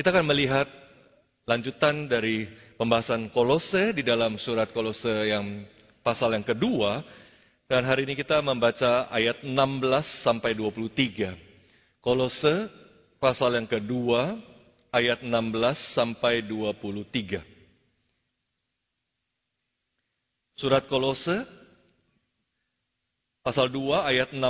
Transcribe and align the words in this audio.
Kita 0.00 0.16
akan 0.16 0.32
melihat 0.32 0.64
lanjutan 1.44 2.08
dari 2.08 2.48
pembahasan 2.80 3.28
Kolose 3.36 3.92
di 3.92 4.00
dalam 4.00 4.40
surat 4.40 4.72
Kolose 4.72 5.28
yang 5.28 5.68
pasal 6.00 6.32
yang 6.32 6.40
kedua. 6.40 7.04
Dan 7.68 7.84
hari 7.84 8.08
ini 8.08 8.16
kita 8.16 8.40
membaca 8.40 9.12
ayat 9.12 9.44
16 9.44 9.52
sampai 10.24 10.56
23. 10.56 11.36
Kolose 12.00 12.72
pasal 13.20 13.60
yang 13.60 13.68
kedua 13.68 14.40
ayat 14.88 15.20
16 15.20 15.92
sampai 15.92 16.48
23. 16.48 17.44
Surat 20.56 20.88
Kolose 20.88 21.44
pasal 23.44 23.68
2 23.68 24.00
ayat 24.00 24.32
16 24.32 24.40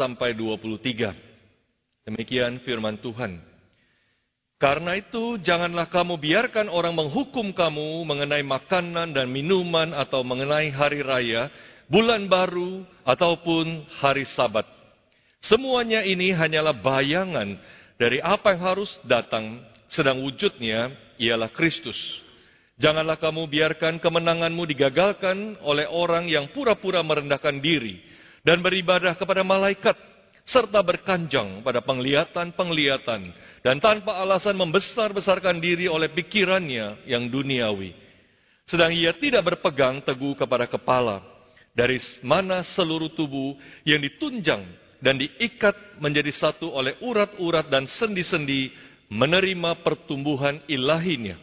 sampai 0.00 0.32
23. 0.32 1.12
Demikian 2.08 2.56
firman 2.64 2.96
Tuhan. 2.96 3.57
Karena 4.58 4.98
itu, 4.98 5.38
janganlah 5.38 5.86
kamu 5.86 6.18
biarkan 6.18 6.66
orang 6.66 6.90
menghukum 6.90 7.54
kamu 7.54 8.02
mengenai 8.02 8.42
makanan 8.42 9.14
dan 9.14 9.30
minuman 9.30 9.94
atau 9.94 10.26
mengenai 10.26 10.74
hari 10.74 10.98
raya, 10.98 11.46
bulan 11.86 12.26
baru, 12.26 12.82
ataupun 13.06 13.86
hari 14.02 14.26
sabat. 14.26 14.66
Semuanya 15.38 16.02
ini 16.02 16.34
hanyalah 16.34 16.74
bayangan 16.74 17.54
dari 17.94 18.18
apa 18.18 18.58
yang 18.58 18.62
harus 18.74 18.98
datang, 19.06 19.62
sedang 19.86 20.26
wujudnya 20.26 20.90
ialah 21.22 21.54
Kristus. 21.54 22.18
Janganlah 22.82 23.18
kamu 23.18 23.46
biarkan 23.46 24.02
kemenanganmu 24.02 24.62
digagalkan 24.74 25.58
oleh 25.62 25.86
orang 25.86 26.26
yang 26.26 26.50
pura-pura 26.50 26.98
merendahkan 27.02 27.62
diri 27.62 28.02
dan 28.42 28.58
beribadah 28.58 29.14
kepada 29.14 29.46
malaikat, 29.46 29.94
serta 30.46 30.82
berkanjang 30.82 31.62
pada 31.62 31.82
penglihatan-penglihatan, 31.82 33.34
dan 33.64 33.82
tanpa 33.82 34.18
alasan 34.18 34.54
membesar-besarkan 34.54 35.58
diri 35.58 35.90
oleh 35.90 36.10
pikirannya 36.12 37.08
yang 37.08 37.26
duniawi. 37.26 37.94
Sedang 38.68 38.92
ia 38.92 39.16
tidak 39.16 39.44
berpegang 39.44 40.04
teguh 40.04 40.36
kepada 40.36 40.68
kepala, 40.68 41.24
dari 41.72 41.96
mana 42.20 42.60
seluruh 42.60 43.08
tubuh 43.12 43.56
yang 43.82 43.98
ditunjang 43.98 44.62
dan 45.00 45.16
diikat 45.16 45.98
menjadi 46.02 46.30
satu 46.34 46.70
oleh 46.70 46.98
urat-urat 47.00 47.70
dan 47.70 47.88
sendi-sendi 47.88 48.74
menerima 49.08 49.80
pertumbuhan 49.80 50.60
ilahinya. 50.68 51.40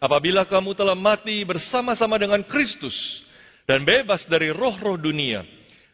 Apabila 0.00 0.44
kamu 0.48 0.76
telah 0.76 0.96
mati 0.96 1.44
bersama-sama 1.44 2.16
dengan 2.16 2.40
Kristus 2.44 3.24
dan 3.68 3.84
bebas 3.84 4.24
dari 4.28 4.52
roh-roh 4.52 4.96
dunia, 4.96 5.44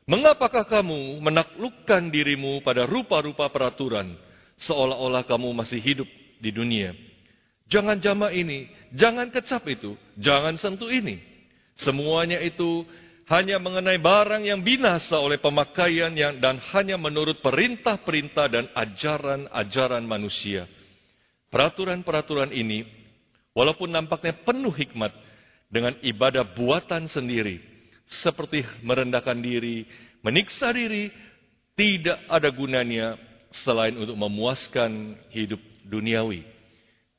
Mengapakah 0.03 0.67
kamu 0.67 1.23
menaklukkan 1.23 2.11
dirimu 2.11 2.58
pada 2.67 2.83
rupa-rupa 2.91 3.47
peraturan, 3.47 4.19
seolah-olah 4.61 5.25
kamu 5.25 5.53
masih 5.55 5.81
hidup 5.81 6.08
di 6.42 6.50
dunia? 6.50 6.92
Jangan 7.70 7.97
jama 8.03 8.28
ini, 8.28 8.69
jangan 8.92 9.33
kecap 9.33 9.64
itu, 9.70 9.97
jangan 10.20 10.58
sentuh 10.61 10.92
ini. 10.92 11.20
Semuanya 11.72 12.36
itu 12.45 12.84
hanya 13.33 13.56
mengenai 13.56 13.97
barang 13.97 14.45
yang 14.45 14.61
binasa 14.61 15.17
oleh 15.17 15.41
pemakaian 15.41 16.12
yang 16.12 16.36
dan 16.36 16.61
hanya 16.77 17.00
menurut 17.00 17.41
perintah-perintah 17.41 18.47
dan 18.53 18.69
ajaran-ajaran 18.77 20.05
manusia. 20.05 20.69
Peraturan-peraturan 21.48 22.53
ini, 22.53 22.84
walaupun 23.56 23.89
nampaknya 23.89 24.36
penuh 24.45 24.73
hikmat, 24.73 25.12
dengan 25.73 25.97
ibadah 26.05 26.45
buatan 26.53 27.08
sendiri, 27.08 27.56
seperti 28.05 28.61
merendahkan 28.84 29.41
diri, 29.41 29.89
meniksa 30.20 30.69
diri, 30.69 31.08
tidak 31.73 32.20
ada 32.28 32.53
gunanya 32.53 33.17
selain 33.53 33.95
untuk 33.97 34.17
memuaskan 34.17 35.17
hidup 35.33 35.61
duniawi. 35.86 36.45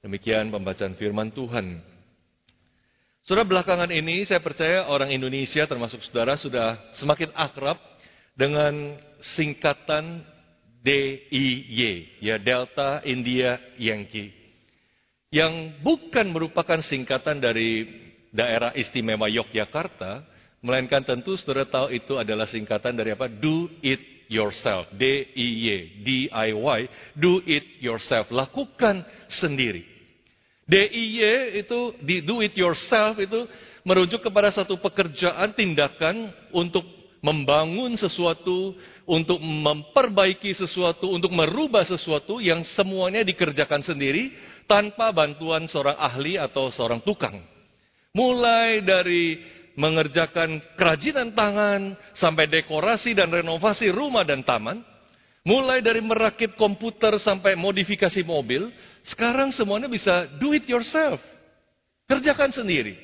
Demikian 0.04 0.52
pembacaan 0.52 0.98
firman 1.00 1.32
Tuhan. 1.32 1.80
Saudara 3.24 3.48
belakangan 3.48 3.88
ini 3.88 4.28
saya 4.28 4.44
percaya 4.44 4.92
orang 4.92 5.16
Indonesia 5.16 5.64
termasuk 5.64 6.04
saudara 6.04 6.36
sudah 6.36 6.76
semakin 7.00 7.32
akrab 7.32 7.80
dengan 8.36 9.00
singkatan 9.24 10.28
DIY, 10.84 12.20
ya 12.20 12.36
Delta 12.36 13.00
India 13.08 13.56
Yankee. 13.80 14.36
Yang 15.32 15.80
bukan 15.80 16.36
merupakan 16.36 16.84
singkatan 16.84 17.40
dari 17.40 17.88
daerah 18.36 18.76
istimewa 18.76 19.32
Yogyakarta, 19.32 20.34
Melainkan 20.64 21.04
tentu 21.04 21.36
saudara 21.36 21.68
tahu 21.68 21.92
itu 21.92 22.16
adalah 22.16 22.48
singkatan 22.48 22.96
dari 22.96 23.12
apa? 23.12 23.28
Do 23.28 23.68
it 23.84 24.00
yourself. 24.28 24.88
D-I-Y. 24.96 26.04
D-I-Y. 26.04 26.80
Do 27.18 27.42
it 27.44 27.66
yourself. 27.84 28.30
Lakukan 28.30 29.04
sendiri. 29.32 29.84
D-I-Y 30.64 31.60
itu, 31.60 31.80
di 32.00 32.24
do 32.24 32.40
it 32.40 32.56
yourself 32.56 33.20
itu 33.20 33.48
merujuk 33.84 34.24
kepada 34.24 34.48
satu 34.50 34.80
pekerjaan, 34.80 35.52
tindakan 35.52 36.32
untuk 36.56 36.88
membangun 37.24 37.96
sesuatu, 37.96 38.76
untuk 39.08 39.40
memperbaiki 39.40 40.52
sesuatu, 40.56 41.12
untuk 41.12 41.32
merubah 41.32 41.84
sesuatu 41.84 42.40
yang 42.40 42.64
semuanya 42.64 43.24
dikerjakan 43.24 43.84
sendiri 43.84 44.32
tanpa 44.68 45.12
bantuan 45.12 45.68
seorang 45.68 45.96
ahli 46.00 46.40
atau 46.40 46.72
seorang 46.72 47.04
tukang. 47.04 47.44
Mulai 48.16 48.84
dari 48.84 49.40
mengerjakan 49.74 50.62
kerajinan 50.78 51.34
tangan, 51.34 51.98
sampai 52.14 52.46
dekorasi 52.50 53.18
dan 53.18 53.30
renovasi 53.34 53.90
rumah 53.90 54.22
dan 54.22 54.46
taman, 54.46 54.82
mulai 55.44 55.84
dari 55.84 56.00
merakit 56.00 56.56
komputer 56.56 57.18
sampai 57.20 57.58
modifikasi 57.58 58.22
mobil, 58.24 58.72
sekarang 59.04 59.52
semuanya 59.52 59.92
bisa 59.92 60.30
do 60.40 60.56
it 60.56 60.64
yourself. 60.70 61.20
Kerjakan 62.08 62.52
sendiri. 62.52 62.96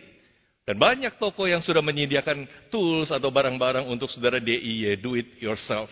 Dan 0.64 0.78
banyak 0.78 1.18
toko 1.18 1.50
yang 1.50 1.66
sudah 1.66 1.82
menyediakan 1.82 2.46
tools 2.70 3.10
atau 3.10 3.34
barang-barang 3.34 3.90
untuk 3.90 4.06
saudara 4.06 4.38
DIY, 4.38 5.02
do 5.02 5.18
it 5.18 5.42
yourself. 5.42 5.90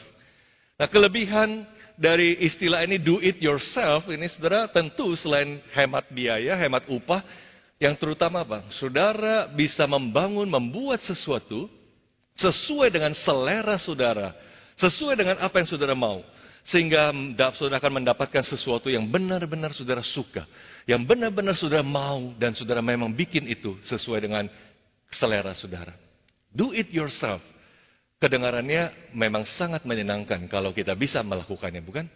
Nah 0.77 0.85
kelebihan 0.85 1.65
dari 1.97 2.37
istilah 2.45 2.85
ini 2.85 3.01
do 3.01 3.17
it 3.17 3.41
yourself 3.41 4.05
ini 4.05 4.29
saudara 4.29 4.69
tentu 4.69 5.17
selain 5.17 5.57
hemat 5.73 6.05
biaya, 6.13 6.53
hemat 6.53 6.85
upah, 6.85 7.25
yang 7.77 7.93
terutama 7.93 8.41
apa? 8.41 8.65
Saudara 8.73 9.45
bisa 9.53 9.85
membangun, 9.85 10.49
membuat 10.49 11.05
sesuatu 11.05 11.69
sesuai 12.33 12.89
dengan 12.89 13.13
selera 13.13 13.77
saudara, 13.77 14.33
sesuai 14.81 15.13
dengan 15.13 15.37
apa 15.37 15.61
yang 15.61 15.69
saudara 15.69 15.93
mau. 15.93 16.25
Sehingga 16.67 17.15
saudara 17.55 17.79
akan 17.79 18.03
mendapatkan 18.03 18.43
sesuatu 18.43 18.91
yang 18.91 19.07
benar-benar 19.07 19.71
saudara 19.71 20.03
suka. 20.03 20.43
Yang 20.83 21.01
benar-benar 21.07 21.55
saudara 21.55 21.85
mau 21.85 22.35
dan 22.35 22.51
saudara 22.57 22.83
memang 22.83 23.13
bikin 23.13 23.47
itu 23.47 23.79
sesuai 23.87 24.19
dengan 24.19 24.51
selera 25.07 25.55
saudara. 25.55 25.95
Do 26.51 26.75
it 26.75 26.91
yourself. 26.91 27.39
Kedengarannya 28.17 29.13
memang 29.13 29.45
sangat 29.45 29.85
menyenangkan 29.85 30.49
kalau 30.49 30.73
kita 30.73 30.97
bisa 30.97 31.21
melakukannya, 31.21 31.85
bukan? 31.85 32.09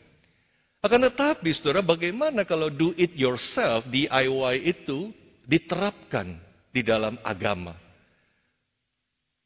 Akan 0.81 0.97
tetapi, 0.97 1.53
saudara, 1.53 1.85
bagaimana 1.85 2.41
kalau 2.41 2.73
do 2.73 2.89
it 2.97 3.13
yourself, 3.13 3.85
DIY 3.85 4.65
itu 4.65 5.13
diterapkan 5.45 6.39
di 6.71 6.81
dalam 6.81 7.19
agama. 7.25 7.75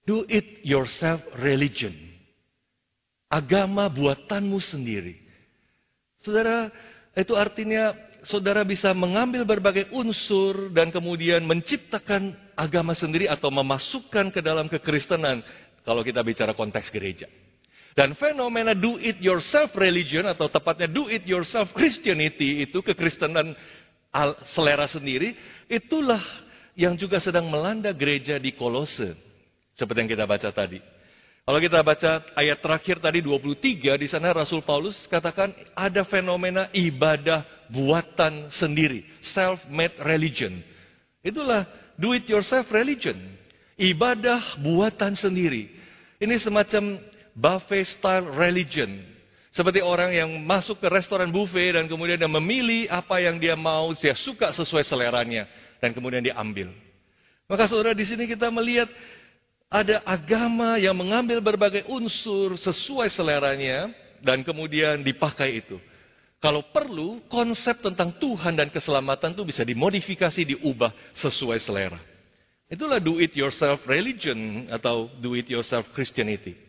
Do 0.05 0.21
it 0.29 0.61
yourself 0.61 1.21
religion. 1.41 1.93
Agama 3.25 3.89
buatanmu 3.89 4.61
sendiri. 4.61 5.17
Saudara, 6.21 6.69
itu 7.17 7.33
artinya 7.33 7.97
saudara 8.21 8.61
bisa 8.61 8.93
mengambil 8.93 9.45
berbagai 9.45 9.89
unsur 9.93 10.69
dan 10.73 10.93
kemudian 10.93 11.41
menciptakan 11.45 12.37
agama 12.53 12.93
sendiri 12.93 13.25
atau 13.25 13.49
memasukkan 13.49 14.29
ke 14.29 14.41
dalam 14.45 14.69
kekristenan 14.69 15.41
kalau 15.85 16.01
kita 16.01 16.25
bicara 16.25 16.53
konteks 16.57 16.89
gereja. 16.89 17.29
Dan 17.95 18.11
fenomena 18.19 18.75
do 18.75 18.99
it 18.99 19.23
yourself 19.23 19.71
religion 19.79 20.27
atau 20.27 20.51
tepatnya 20.51 20.91
do 20.91 21.07
it 21.07 21.23
yourself 21.23 21.71
Christianity 21.71 22.67
itu 22.67 22.83
kekristenan 22.83 23.55
selera 24.47 24.87
sendiri, 24.87 25.35
itulah 25.67 26.21
yang 26.75 26.95
juga 26.95 27.19
sedang 27.19 27.47
melanda 27.47 27.91
gereja 27.95 28.39
di 28.39 28.55
Kolose. 28.55 29.15
Seperti 29.75 30.07
yang 30.07 30.11
kita 30.11 30.25
baca 30.27 30.49
tadi. 30.51 30.79
Kalau 31.45 31.61
kita 31.61 31.77
baca 31.85 32.25
ayat 32.33 32.57
terakhir 32.57 32.97
tadi 32.97 33.21
23, 33.21 34.01
di 34.01 34.07
sana 34.09 34.33
Rasul 34.33 34.65
Paulus 34.65 35.05
katakan 35.05 35.53
ada 35.77 36.01
fenomena 36.01 36.73
ibadah 36.73 37.45
buatan 37.69 38.49
sendiri. 38.49 39.05
Self-made 39.21 40.01
religion. 40.01 40.57
Itulah 41.21 41.69
do 42.01 42.17
it 42.17 42.25
yourself 42.25 42.65
religion. 42.73 43.17
Ibadah 43.77 44.57
buatan 44.57 45.13
sendiri. 45.13 45.69
Ini 46.17 46.33
semacam 46.41 46.97
buffet 47.37 47.93
style 47.93 48.25
religion. 48.33 49.14
Seperti 49.55 49.79
orang 49.79 50.11
yang 50.11 50.27
masuk 50.43 50.83
ke 50.83 50.87
restoran 50.91 51.31
buffet 51.31 51.79
dan 51.79 51.87
kemudian 51.87 52.19
dia 52.19 52.27
memilih 52.27 52.91
apa 52.91 53.23
yang 53.23 53.39
dia 53.39 53.55
mau, 53.55 53.95
dia 53.95 54.11
suka 54.11 54.51
sesuai 54.51 54.83
seleranya 54.83 55.47
dan 55.79 55.95
kemudian 55.95 56.19
diambil. 56.19 56.75
Maka 57.47 57.63
saudara 57.71 57.95
di 57.95 58.03
sini 58.03 58.27
kita 58.27 58.51
melihat 58.51 58.91
ada 59.71 60.03
agama 60.03 60.75
yang 60.75 60.91
mengambil 60.91 61.39
berbagai 61.39 61.87
unsur 61.87 62.59
sesuai 62.59 63.07
seleranya 63.07 63.95
dan 64.19 64.43
kemudian 64.43 64.99
dipakai 64.99 65.63
itu. 65.63 65.79
Kalau 66.43 66.59
perlu, 66.75 67.23
konsep 67.31 67.79
tentang 67.79 68.11
Tuhan 68.19 68.59
dan 68.59 68.67
keselamatan 68.67 69.39
itu 69.39 69.47
bisa 69.47 69.63
dimodifikasi, 69.63 70.51
diubah 70.51 70.91
sesuai 71.15 71.63
selera. 71.63 71.97
Itulah 72.67 72.99
do 72.99 73.23
it 73.23 73.31
yourself 73.39 73.87
religion 73.87 74.67
atau 74.67 75.07
do 75.23 75.31
it 75.31 75.47
yourself 75.47 75.87
Christianity. 75.95 76.64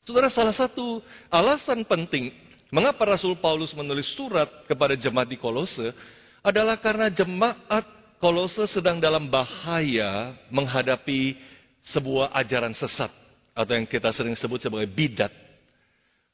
Saudara, 0.00 0.32
salah 0.32 0.56
satu 0.56 1.04
alasan 1.28 1.84
penting 1.84 2.32
mengapa 2.72 3.04
Rasul 3.04 3.36
Paulus 3.36 3.76
menulis 3.76 4.08
surat 4.08 4.48
kepada 4.64 4.96
jemaat 4.96 5.28
di 5.28 5.36
Kolose 5.36 5.92
adalah 6.40 6.80
karena 6.80 7.12
jemaat 7.12 7.84
Kolose 8.16 8.64
sedang 8.64 8.96
dalam 8.96 9.28
bahaya 9.28 10.32
menghadapi 10.48 11.36
sebuah 11.84 12.32
ajaran 12.32 12.72
sesat 12.72 13.12
atau 13.52 13.72
yang 13.76 13.84
kita 13.84 14.08
sering 14.12 14.32
sebut 14.36 14.60
sebagai 14.60 14.88
bidat. 14.88 15.32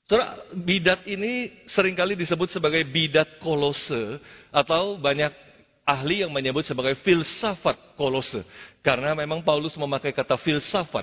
Saudara, 0.07 0.39
bidat 0.55 1.03
ini 1.11 1.51
sering 1.67 1.99
kali 1.99 2.15
disebut 2.15 2.47
sebagai 2.47 2.87
bidat 2.87 3.43
kolose 3.43 4.23
atau 4.55 4.95
banyak 4.95 5.35
ahli 5.83 6.23
yang 6.23 6.31
menyebut 6.31 6.63
sebagai 6.63 6.95
filsafat 7.03 7.75
kolose. 7.99 8.47
Karena 8.87 9.19
memang 9.19 9.43
Paulus 9.43 9.75
memakai 9.75 10.15
kata 10.15 10.39
filsafat. 10.39 11.03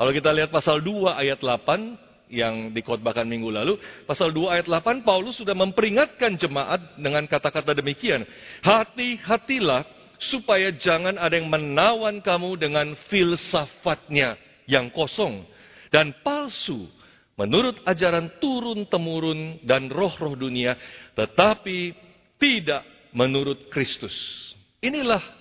Kalau 0.00 0.16
kita 0.16 0.32
lihat 0.32 0.48
pasal 0.48 0.80
2 0.80 1.12
ayat 1.12 1.44
8 1.44 2.32
yang 2.32 2.72
dikotbahkan 2.72 3.28
minggu 3.28 3.52
lalu, 3.52 3.76
pasal 4.08 4.32
2 4.32 4.48
ayat 4.48 4.64
8 4.64 5.04
Paulus 5.04 5.36
sudah 5.36 5.52
memperingatkan 5.52 6.40
jemaat 6.40 6.96
dengan 6.96 7.28
kata-kata 7.28 7.76
demikian. 7.76 8.24
Hati-hatilah 8.64 9.84
supaya 10.16 10.72
jangan 10.72 11.20
ada 11.20 11.36
yang 11.36 11.52
menawan 11.52 12.24
kamu 12.24 12.56
dengan 12.56 12.96
filsafatnya 13.12 14.40
yang 14.64 14.88
kosong 14.88 15.44
dan 15.92 16.16
palsu 16.24 16.88
menurut 17.36 17.76
ajaran 17.84 18.40
turun-temurun 18.40 19.60
dan 19.68 19.92
roh-roh 19.92 20.32
dunia, 20.32 20.80
tetapi 21.12 21.92
tidak 22.40 22.88
menurut 23.12 23.68
Kristus. 23.68 24.16
Inilah 24.80 25.39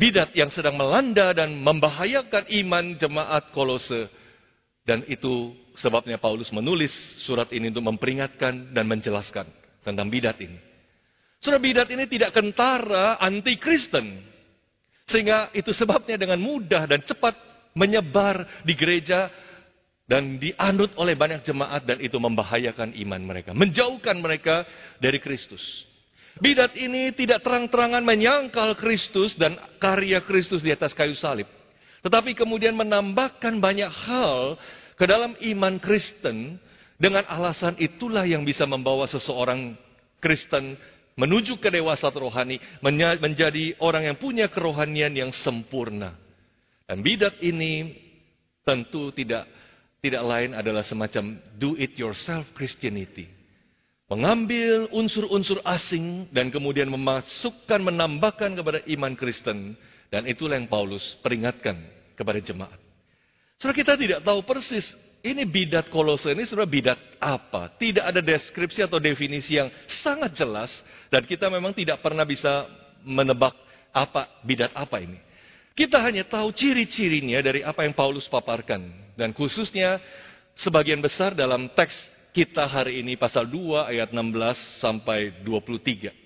bidat 0.00 0.32
yang 0.32 0.48
sedang 0.48 0.80
melanda 0.80 1.36
dan 1.36 1.52
membahayakan 1.60 2.48
iman 2.64 2.96
jemaat 2.96 3.52
Kolose. 3.52 4.08
Dan 4.80 5.04
itu 5.12 5.52
sebabnya 5.76 6.16
Paulus 6.16 6.48
menulis 6.56 6.90
surat 7.20 7.52
ini 7.52 7.68
untuk 7.68 7.84
memperingatkan 7.84 8.72
dan 8.72 8.88
menjelaskan 8.88 9.44
tentang 9.84 10.08
bidat 10.08 10.40
ini. 10.40 10.56
Surat 11.36 11.60
bidat 11.60 11.92
ini 11.92 12.08
tidak 12.08 12.32
kentara 12.32 13.20
anti-Kristen. 13.20 14.24
Sehingga 15.04 15.52
itu 15.52 15.76
sebabnya 15.76 16.16
dengan 16.16 16.40
mudah 16.40 16.88
dan 16.88 17.04
cepat 17.04 17.36
menyebar 17.76 18.64
di 18.64 18.72
gereja 18.72 19.28
dan 20.08 20.42
dianut 20.42 20.90
oleh 20.98 21.14
banyak 21.14 21.46
jemaat 21.46 21.86
dan 21.86 22.02
itu 22.02 22.18
membahayakan 22.18 22.98
iman 23.06 23.22
mereka, 23.22 23.54
menjauhkan 23.54 24.18
mereka 24.18 24.66
dari 24.98 25.22
Kristus. 25.22 25.86
Bidat 26.40 26.72
ini 26.80 27.12
tidak 27.12 27.44
terang-terangan 27.44 28.00
menyangkal 28.00 28.72
Kristus 28.80 29.36
dan 29.36 29.60
karya 29.76 30.24
Kristus 30.24 30.64
di 30.64 30.72
atas 30.72 30.96
kayu 30.96 31.12
salib. 31.12 31.44
Tetapi 32.00 32.32
kemudian 32.32 32.72
menambahkan 32.72 33.60
banyak 33.60 33.92
hal 33.92 34.56
ke 34.96 35.04
dalam 35.04 35.36
iman 35.36 35.76
Kristen 35.76 36.56
dengan 36.96 37.28
alasan 37.28 37.76
itulah 37.76 38.24
yang 38.24 38.40
bisa 38.44 38.64
membawa 38.64 39.04
seseorang 39.04 39.76
Kristen 40.16 40.80
menuju 41.20 41.60
ke 41.60 41.68
dewasa 41.68 42.08
rohani, 42.08 42.56
menjadi 43.20 43.76
orang 43.80 44.08
yang 44.08 44.16
punya 44.16 44.48
kerohanian 44.48 45.12
yang 45.12 45.28
sempurna. 45.28 46.16
Dan 46.88 47.04
bidat 47.04 47.36
ini 47.44 47.92
tentu 48.64 49.12
tidak 49.12 49.44
tidak 50.00 50.24
lain 50.24 50.56
adalah 50.56 50.80
semacam 50.80 51.36
do 51.60 51.76
it 51.76 52.00
yourself 52.00 52.48
Christianity. 52.56 53.39
Mengambil 54.10 54.90
unsur-unsur 54.90 55.62
asing 55.62 56.26
dan 56.34 56.50
kemudian 56.50 56.90
memasukkan, 56.90 57.78
menambahkan 57.78 58.58
kepada 58.58 58.82
iman 58.90 59.14
Kristen. 59.14 59.78
Dan 60.10 60.26
itulah 60.26 60.58
yang 60.58 60.66
Paulus 60.66 61.14
peringatkan 61.22 61.78
kepada 62.18 62.42
jemaat. 62.42 62.74
Saudara 63.54 63.78
kita 63.78 63.94
tidak 63.94 64.20
tahu 64.26 64.42
persis 64.42 64.90
ini 65.22 65.46
bidat 65.46 65.92
kolose 65.94 66.34
ini 66.34 66.42
sebenarnya 66.42 66.74
bidat 66.74 66.98
apa. 67.22 67.70
Tidak 67.78 68.02
ada 68.02 68.18
deskripsi 68.18 68.82
atau 68.82 68.98
definisi 68.98 69.54
yang 69.54 69.70
sangat 69.86 70.34
jelas. 70.34 70.82
Dan 71.06 71.22
kita 71.22 71.46
memang 71.46 71.70
tidak 71.70 72.02
pernah 72.02 72.26
bisa 72.26 72.66
menebak 73.06 73.54
apa 73.94 74.26
bidat 74.42 74.74
apa 74.74 74.98
ini. 75.06 75.22
Kita 75.78 76.02
hanya 76.02 76.26
tahu 76.26 76.50
ciri-cirinya 76.50 77.38
dari 77.46 77.62
apa 77.62 77.86
yang 77.86 77.94
Paulus 77.94 78.26
paparkan. 78.26 78.90
Dan 79.14 79.30
khususnya 79.30 80.02
sebagian 80.58 80.98
besar 80.98 81.30
dalam 81.38 81.70
teks 81.78 81.94
kita 82.30 82.66
hari 82.66 83.02
ini 83.02 83.18
pasal 83.18 83.46
2 83.46 83.90
ayat 83.90 84.14
16 84.14 84.80
sampai 84.80 85.42
23. 85.42 86.20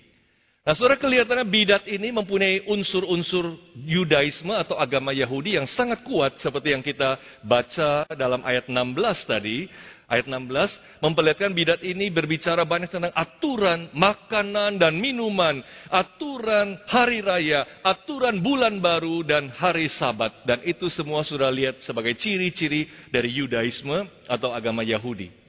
Nah 0.65 0.73
saudara 0.73 0.97
kelihatannya 0.97 1.45
bidat 1.45 1.85
ini 1.85 2.09
mempunyai 2.09 2.65
unsur-unsur 2.65 3.53
Yudaisme 3.85 4.49
atau 4.49 4.73
agama 4.81 5.13
Yahudi 5.13 5.61
yang 5.61 5.69
sangat 5.69 6.01
kuat 6.01 6.41
seperti 6.41 6.73
yang 6.73 6.81
kita 6.81 7.21
baca 7.45 8.09
dalam 8.17 8.41
ayat 8.41 8.65
16 8.65 8.97
tadi 9.29 9.69
ayat 10.09 10.25
16 10.25 11.05
memperlihatkan 11.05 11.53
bidat 11.53 11.85
ini 11.85 12.09
berbicara 12.09 12.65
banyak 12.65 12.89
tentang 12.89 13.13
aturan 13.13 13.93
makanan 13.93 14.81
dan 14.81 14.97
minuman, 14.97 15.61
aturan 15.89 16.81
hari 16.89 17.21
raya, 17.21 17.65
aturan 17.85 18.41
bulan 18.41 18.81
baru 18.81 19.21
dan 19.21 19.53
hari 19.53 19.85
sabat. 19.85 20.33
Dan 20.49 20.65
itu 20.65 20.89
semua 20.89 21.21
sudah 21.21 21.53
lihat 21.53 21.81
sebagai 21.85 22.17
ciri-ciri 22.17 22.89
dari 23.13 23.37
Yudaisme 23.37 24.09
atau 24.25 24.49
agama 24.49 24.81
Yahudi. 24.81 25.44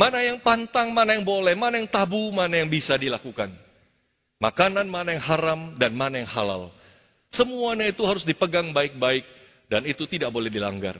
Mana 0.00 0.24
yang 0.24 0.40
pantang, 0.40 0.96
mana 0.96 1.12
yang 1.12 1.28
boleh, 1.28 1.52
mana 1.52 1.76
yang 1.76 1.84
tabu, 1.92 2.32
mana 2.32 2.56
yang 2.56 2.72
bisa 2.72 2.96
dilakukan. 2.96 3.52
Makanan 4.40 4.88
mana 4.88 5.12
yang 5.12 5.20
haram 5.20 5.60
dan 5.76 5.92
mana 5.92 6.24
yang 6.24 6.30
halal. 6.32 6.72
Semuanya 7.28 7.84
itu 7.84 8.00
harus 8.08 8.24
dipegang 8.24 8.72
baik-baik 8.72 9.28
dan 9.68 9.84
itu 9.84 10.08
tidak 10.08 10.32
boleh 10.32 10.48
dilanggar. 10.48 10.96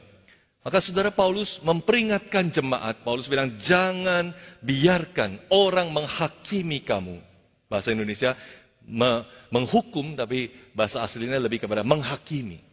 Maka 0.60 0.84
saudara 0.84 1.08
Paulus 1.08 1.56
memperingatkan 1.64 2.52
jemaat. 2.52 3.00
Paulus 3.00 3.24
bilang, 3.24 3.56
jangan 3.64 4.36
biarkan 4.60 5.48
orang 5.48 5.88
menghakimi 5.88 6.84
kamu. 6.84 7.24
Bahasa 7.72 7.96
Indonesia 7.96 8.36
me 8.84 9.24
menghukum, 9.48 10.12
tapi 10.12 10.52
bahasa 10.76 11.00
aslinya 11.00 11.40
lebih 11.40 11.64
kepada 11.64 11.80
menghakimi. 11.80 12.69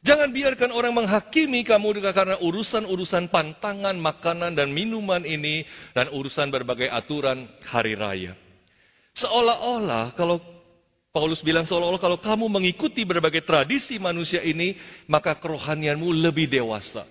Jangan 0.00 0.32
biarkan 0.32 0.72
orang 0.72 0.96
menghakimi 0.96 1.60
kamu 1.60 2.00
karena 2.16 2.40
urusan-urusan 2.40 3.28
pantangan, 3.28 3.92
makanan, 4.00 4.56
dan 4.56 4.72
minuman 4.72 5.20
ini, 5.28 5.68
dan 5.92 6.08
urusan 6.08 6.48
berbagai 6.48 6.88
aturan 6.88 7.44
hari 7.68 7.92
raya. 7.92 8.32
Seolah-olah 9.12 10.16
kalau 10.16 10.40
Paulus 11.12 11.44
bilang 11.44 11.68
seolah-olah 11.68 12.00
kalau 12.00 12.16
kamu 12.16 12.48
mengikuti 12.48 13.04
berbagai 13.04 13.44
tradisi 13.44 14.00
manusia 14.00 14.40
ini, 14.40 14.78
maka 15.04 15.36
kerohanianmu 15.36 16.08
lebih 16.16 16.48
dewasa 16.48 17.04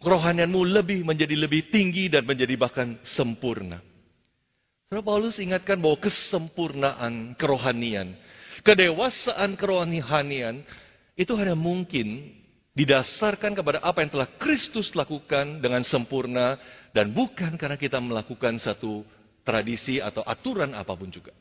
kerohanianmu 0.00 0.60
lebih 0.64 1.00
menjadi 1.04 1.36
lebih 1.36 1.68
tinggi 1.68 2.08
dan 2.08 2.24
menjadi 2.24 2.56
bahkan 2.56 2.96
sempurna. 3.04 3.84
Saudara 4.88 5.06
Paulus 5.06 5.38
ingatkan 5.38 5.78
bahwa 5.78 6.00
kesempurnaan 6.02 7.38
kerohanian, 7.38 8.16
kedewasaan 8.66 9.54
kerohanian 9.54 10.66
itu 11.20 11.36
hanya 11.36 11.52
mungkin 11.52 12.32
didasarkan 12.72 13.52
kepada 13.52 13.84
apa 13.84 14.00
yang 14.00 14.08
telah 14.08 14.28
Kristus 14.40 14.96
lakukan 14.96 15.60
dengan 15.60 15.84
sempurna 15.84 16.56
dan 16.96 17.12
bukan 17.12 17.60
karena 17.60 17.76
kita 17.76 18.00
melakukan 18.00 18.56
satu 18.56 19.04
tradisi 19.44 20.00
atau 20.00 20.24
aturan 20.24 20.72
apa 20.72 20.96
pun 20.96 21.12
juga. 21.12 21.36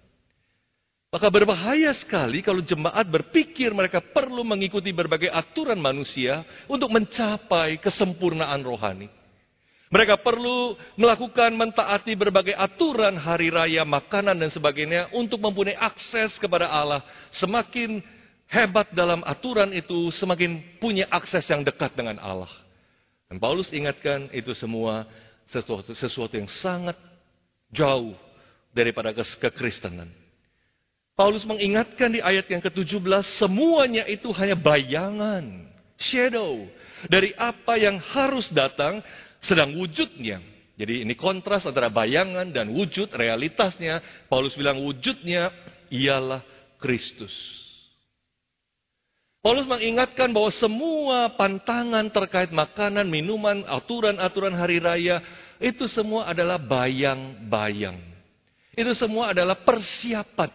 Maka 1.09 1.31
berbahaya 1.31 1.89
sekali 1.95 2.43
kalau 2.43 2.61
jemaat 2.61 3.07
berpikir 3.07 3.73
mereka 3.73 3.97
perlu 3.97 4.45
mengikuti 4.45 4.93
berbagai 4.93 5.31
aturan 5.31 5.79
manusia 5.79 6.45
untuk 6.69 6.91
mencapai 6.91 7.81
kesempurnaan 7.81 8.61
rohani. 8.61 9.09
Mereka 9.89 10.21
perlu 10.21 10.77
melakukan 11.01 11.49
mentaati 11.57 12.13
berbagai 12.13 12.53
aturan 12.53 13.17
hari 13.17 13.49
raya, 13.49 13.81
makanan 13.81 14.37
dan 14.37 14.53
sebagainya 14.53 15.09
untuk 15.17 15.41
mempunyai 15.41 15.73
akses 15.81 16.37
kepada 16.37 16.69
Allah. 16.69 17.01
Semakin 17.33 18.18
hebat 18.49 18.91
dalam 18.91 19.21
aturan 19.23 19.69
itu, 19.71 20.09
semakin 20.09 20.81
punya 20.81 21.05
akses 21.13 21.45
yang 21.47 21.61
dekat 21.61 21.93
dengan 21.93 22.17
Allah. 22.17 22.51
Dan 23.29 23.37
Paulus 23.37 23.69
ingatkan 23.69 24.27
itu 24.33 24.57
semua 24.57 25.05
sesuatu, 25.45 25.93
sesuatu 25.93 26.33
yang 26.33 26.49
sangat 26.49 26.97
jauh 27.69 28.17
daripada 28.73 29.13
kekristenan. 29.13 30.09
Paulus 31.13 31.45
mengingatkan 31.45 32.09
di 32.15 32.23
ayat 32.23 32.49
yang 32.49 32.63
ke-17, 32.63 33.05
semuanya 33.27 34.07
itu 34.07 34.31
hanya 34.33 34.55
bayangan, 34.55 35.67
shadow, 35.99 36.65
dari 37.11 37.35
apa 37.37 37.75
yang 37.75 37.99
harus 37.99 38.49
datang 38.49 39.03
sedang 39.43 39.75
wujudnya. 39.77 40.39
Jadi 40.79 41.03
ini 41.03 41.13
kontras 41.19 41.67
antara 41.67 41.91
bayangan 41.91 42.47
dan 42.55 42.71
wujud, 42.71 43.11
realitasnya. 43.11 43.99
Paulus 44.31 44.55
bilang 44.55 44.79
wujudnya 44.79 45.51
ialah 45.91 46.39
Kristus. 46.79 47.35
Paulus 49.39 49.63
mengingatkan 49.71 50.35
bahwa 50.35 50.51
semua 50.51 51.31
pantangan 51.39 52.03
terkait 52.11 52.51
makanan, 52.51 53.07
minuman, 53.07 53.63
aturan-aturan 53.71 54.51
hari 54.51 54.83
raya 54.83 55.23
itu 55.63 55.87
semua 55.87 56.27
adalah 56.27 56.59
bayang-bayang. 56.59 57.95
Itu 58.75 58.91
semua 58.91 59.31
adalah 59.31 59.63
persiapan 59.63 60.51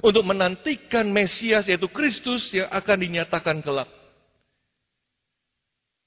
untuk 0.00 0.24
menantikan 0.24 1.04
Mesias 1.08 1.68
yaitu 1.68 1.88
Kristus 1.92 2.48
yang 2.52 2.68
akan 2.72 2.96
dinyatakan 2.96 3.60
kelak. 3.60 3.88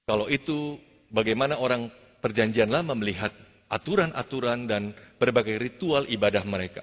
Kalau 0.09 0.25
itu 0.25 0.81
bagaimana 1.13 1.61
orang 1.61 1.93
perjanjian 2.17 2.69
lama 2.69 2.97
melihat 2.97 3.29
aturan-aturan 3.69 4.65
dan 4.65 4.97
berbagai 5.21 5.61
ritual 5.61 6.09
ibadah 6.09 6.41
mereka. 6.41 6.81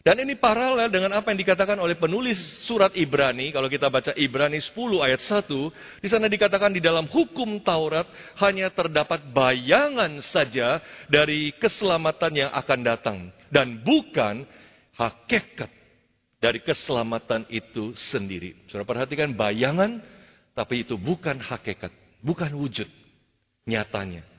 Dan 0.00 0.16
ini 0.24 0.32
paralel 0.32 0.88
dengan 0.88 1.12
apa 1.12 1.28
yang 1.28 1.44
dikatakan 1.44 1.76
oleh 1.76 1.92
penulis 1.92 2.40
surat 2.64 2.88
Ibrani. 2.96 3.52
Kalau 3.52 3.68
kita 3.68 3.92
baca 3.92 4.16
Ibrani 4.16 4.56
10 4.56 4.96
ayat 4.96 5.20
1, 5.20 5.44
di 6.00 6.08
sana 6.08 6.24
dikatakan 6.24 6.72
di 6.72 6.80
dalam 6.80 7.04
hukum 7.04 7.60
Taurat 7.60 8.08
hanya 8.40 8.72
terdapat 8.72 9.20
bayangan 9.28 10.24
saja 10.24 10.80
dari 11.04 11.52
keselamatan 11.60 12.32
yang 12.32 12.50
akan 12.56 12.80
datang. 12.80 13.18
Dan 13.52 13.84
bukan 13.84 14.48
hakikat 14.96 15.68
dari 16.40 16.64
keselamatan 16.64 17.44
itu 17.52 17.92
sendiri. 17.92 18.56
Sudah 18.72 18.88
perhatikan 18.88 19.36
bayangan, 19.36 20.00
tapi 20.56 20.88
itu 20.88 20.96
bukan 20.96 21.36
hakikat, 21.36 21.92
bukan 22.24 22.56
wujud 22.56 22.88
nyatanya. 23.68 24.29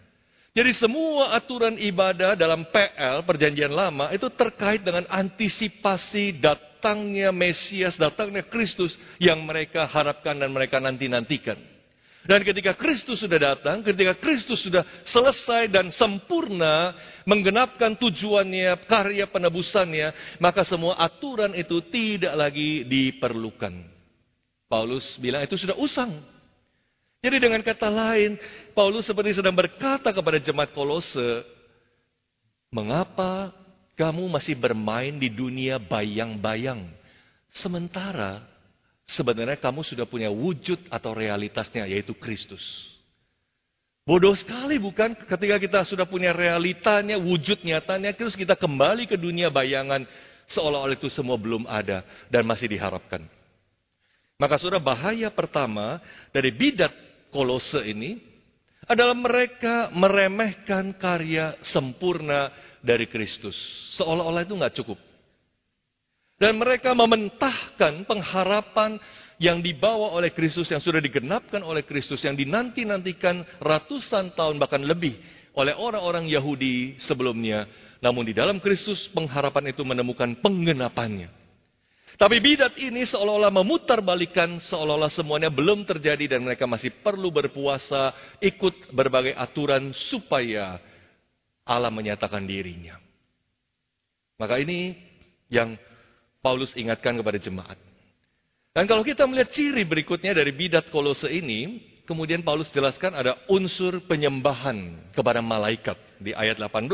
Jadi 0.51 0.75
semua 0.75 1.31
aturan 1.31 1.79
ibadah 1.79 2.35
dalam 2.35 2.67
PL 2.67 3.23
perjanjian 3.23 3.71
lama 3.71 4.11
itu 4.11 4.27
terkait 4.35 4.83
dengan 4.83 5.07
antisipasi 5.07 6.43
datangnya 6.43 7.31
Mesias, 7.31 7.95
datangnya 7.95 8.43
Kristus 8.43 8.99
yang 9.15 9.39
mereka 9.47 9.87
harapkan 9.87 10.35
dan 10.35 10.51
mereka 10.51 10.83
nanti-nantikan. 10.83 11.55
Dan 12.21 12.43
ketika 12.43 12.75
Kristus 12.75 13.23
sudah 13.23 13.55
datang, 13.55 13.81
ketika 13.81 14.13
Kristus 14.19 14.61
sudah 14.61 14.83
selesai 15.07 15.71
dan 15.71 15.89
sempurna 15.89 16.93
menggenapkan 17.25 17.95
tujuannya, 17.97 18.75
karya 18.85 19.25
penebusannya, 19.31 20.37
maka 20.37 20.67
semua 20.67 20.99
aturan 20.99 21.55
itu 21.55 21.79
tidak 21.89 22.35
lagi 22.35 22.83
diperlukan. 22.85 23.87
Paulus 24.67 25.15
bilang 25.17 25.47
itu 25.47 25.55
sudah 25.55 25.79
usang. 25.79 26.30
Jadi 27.21 27.37
dengan 27.37 27.61
kata 27.61 27.85
lain, 27.85 28.33
Paulus 28.73 29.05
seperti 29.05 29.37
sedang 29.37 29.53
berkata 29.53 30.09
kepada 30.09 30.41
jemaat 30.41 30.73
Kolose, 30.73 31.45
mengapa 32.73 33.53
kamu 33.93 34.25
masih 34.25 34.57
bermain 34.57 35.13
di 35.13 35.29
dunia 35.29 35.77
bayang-bayang? 35.77 36.89
Sementara 37.53 38.41
sebenarnya 39.05 39.53
kamu 39.61 39.85
sudah 39.85 40.09
punya 40.09 40.33
wujud 40.33 40.81
atau 40.89 41.13
realitasnya, 41.13 41.85
yaitu 41.85 42.17
Kristus. 42.17 42.89
Bodoh 44.01 44.33
sekali 44.33 44.81
bukan 44.81 45.13
ketika 45.13 45.61
kita 45.61 45.79
sudah 45.85 46.09
punya 46.09 46.33
realitanya, 46.33 47.21
wujud 47.21 47.61
nyatanya, 47.61 48.17
terus 48.17 48.33
kita 48.33 48.57
kembali 48.57 49.05
ke 49.05 49.13
dunia 49.13 49.53
bayangan, 49.53 50.09
seolah-olah 50.49 50.97
itu 50.97 51.05
semua 51.05 51.37
belum 51.37 51.69
ada 51.69 52.01
dan 52.33 52.49
masih 52.49 52.65
diharapkan. 52.65 53.29
Maka 54.41 54.57
sudah 54.57 54.81
bahaya 54.81 55.29
pertama 55.29 56.01
dari 56.33 56.49
bidat 56.49 57.10
Kolose 57.31 57.81
ini 57.87 58.19
adalah 58.85 59.15
mereka 59.15 59.89
meremehkan 59.95 60.91
karya 60.99 61.55
sempurna 61.63 62.51
dari 62.83 63.07
Kristus. 63.07 63.55
Seolah-olah 63.95 64.43
itu 64.43 64.53
nggak 64.57 64.75
cukup. 64.83 64.99
Dan 66.41 66.57
mereka 66.57 66.91
mementahkan 66.97 68.03
pengharapan 68.09 68.97
yang 69.41 69.61
dibawa 69.61 70.13
oleh 70.13 70.33
Kristus, 70.33 70.69
yang 70.69 70.81
sudah 70.81 71.01
digenapkan 71.01 71.61
oleh 71.65 71.81
Kristus, 71.85 72.21
yang 72.25 72.37
dinanti-nantikan 72.37 73.41
ratusan 73.61 74.33
tahun 74.37 74.61
bahkan 74.61 74.81
lebih 74.81 75.17
oleh 75.57 75.73
orang-orang 75.77 76.29
Yahudi 76.29 76.97
sebelumnya. 77.01 77.65
Namun 78.01 78.25
di 78.25 78.33
dalam 78.33 78.57
Kristus 78.57 79.05
pengharapan 79.13 79.69
itu 79.69 79.85
menemukan 79.85 80.33
penggenapannya. 80.41 81.40
Tapi 82.21 82.37
bidat 82.37 82.77
ini 82.77 83.01
seolah-olah 83.01 83.49
memutarbalikkan, 83.49 84.61
seolah-olah 84.61 85.09
semuanya 85.09 85.49
belum 85.49 85.89
terjadi 85.89 86.37
dan 86.37 86.45
mereka 86.45 86.69
masih 86.69 86.93
perlu 87.01 87.33
berpuasa, 87.33 88.13
ikut 88.37 88.93
berbagai 88.93 89.33
aturan 89.33 89.89
supaya 89.89 90.77
Allah 91.65 91.89
menyatakan 91.89 92.45
dirinya. 92.45 93.01
Maka 94.37 94.61
ini 94.61 94.93
yang 95.49 95.73
Paulus 96.45 96.77
ingatkan 96.77 97.17
kepada 97.17 97.41
jemaat. 97.41 97.81
Dan 98.69 98.85
kalau 98.85 99.01
kita 99.01 99.25
melihat 99.25 99.49
ciri 99.49 99.81
berikutnya 99.81 100.37
dari 100.37 100.53
bidat 100.53 100.93
kolose 100.93 101.25
ini, 101.25 101.81
kemudian 102.05 102.45
Paulus 102.45 102.69
jelaskan 102.69 103.17
ada 103.17 103.33
unsur 103.49 103.97
penyembahan 104.05 105.09
kepada 105.17 105.41
malaikat 105.41 105.97
di 106.21 106.37
ayat 106.37 106.61
18. 106.61 106.85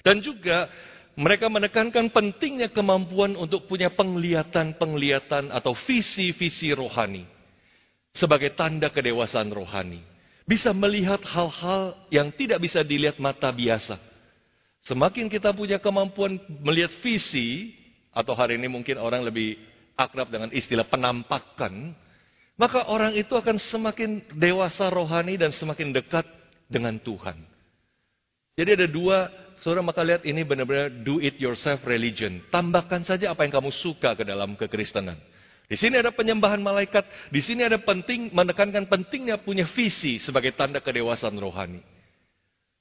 Dan 0.00 0.24
juga 0.24 0.72
mereka 1.18 1.50
menekankan 1.50 2.10
pentingnya 2.10 2.70
kemampuan 2.70 3.34
untuk 3.34 3.66
punya 3.66 3.90
penglihatan-penglihatan 3.90 5.50
atau 5.50 5.74
visi-visi 5.74 6.70
rohani. 6.74 7.26
Sebagai 8.10 8.54
tanda 8.58 8.90
kedewasaan 8.90 9.50
rohani. 9.54 10.02
Bisa 10.46 10.74
melihat 10.74 11.22
hal-hal 11.22 11.94
yang 12.10 12.34
tidak 12.34 12.58
bisa 12.58 12.82
dilihat 12.82 13.22
mata 13.22 13.54
biasa. 13.54 13.98
Semakin 14.82 15.30
kita 15.30 15.54
punya 15.54 15.78
kemampuan 15.78 16.40
melihat 16.64 16.90
visi, 17.04 17.70
atau 18.10 18.34
hari 18.34 18.58
ini 18.58 18.66
mungkin 18.66 18.98
orang 18.98 19.22
lebih 19.22 19.54
akrab 19.94 20.32
dengan 20.32 20.50
istilah 20.50 20.88
penampakan, 20.88 21.94
maka 22.58 22.88
orang 22.90 23.14
itu 23.14 23.36
akan 23.36 23.56
semakin 23.60 24.24
dewasa 24.34 24.90
rohani 24.90 25.38
dan 25.38 25.54
semakin 25.54 25.94
dekat 25.94 26.26
dengan 26.66 26.98
Tuhan. 26.98 27.38
Jadi 28.58 28.70
ada 28.76 28.88
dua 28.90 29.32
Saudara 29.60 29.84
maka 29.84 30.00
lihat 30.00 30.24
ini 30.24 30.40
benar-benar 30.40 30.88
do 31.04 31.20
it 31.20 31.36
yourself 31.36 31.84
religion. 31.84 32.40
Tambahkan 32.48 33.04
saja 33.04 33.32
apa 33.32 33.44
yang 33.44 33.52
kamu 33.60 33.68
suka 33.68 34.16
ke 34.16 34.24
dalam 34.24 34.56
kekristenan. 34.56 35.20
Di 35.70 35.78
sini 35.78 36.00
ada 36.00 36.10
penyembahan 36.10 36.58
malaikat, 36.58 37.06
di 37.30 37.38
sini 37.38 37.62
ada 37.62 37.78
penting 37.78 38.34
menekankan 38.34 38.90
pentingnya 38.90 39.38
punya 39.38 39.68
visi 39.68 40.18
sebagai 40.18 40.50
tanda 40.56 40.82
kedewasaan 40.82 41.38
rohani. 41.38 41.78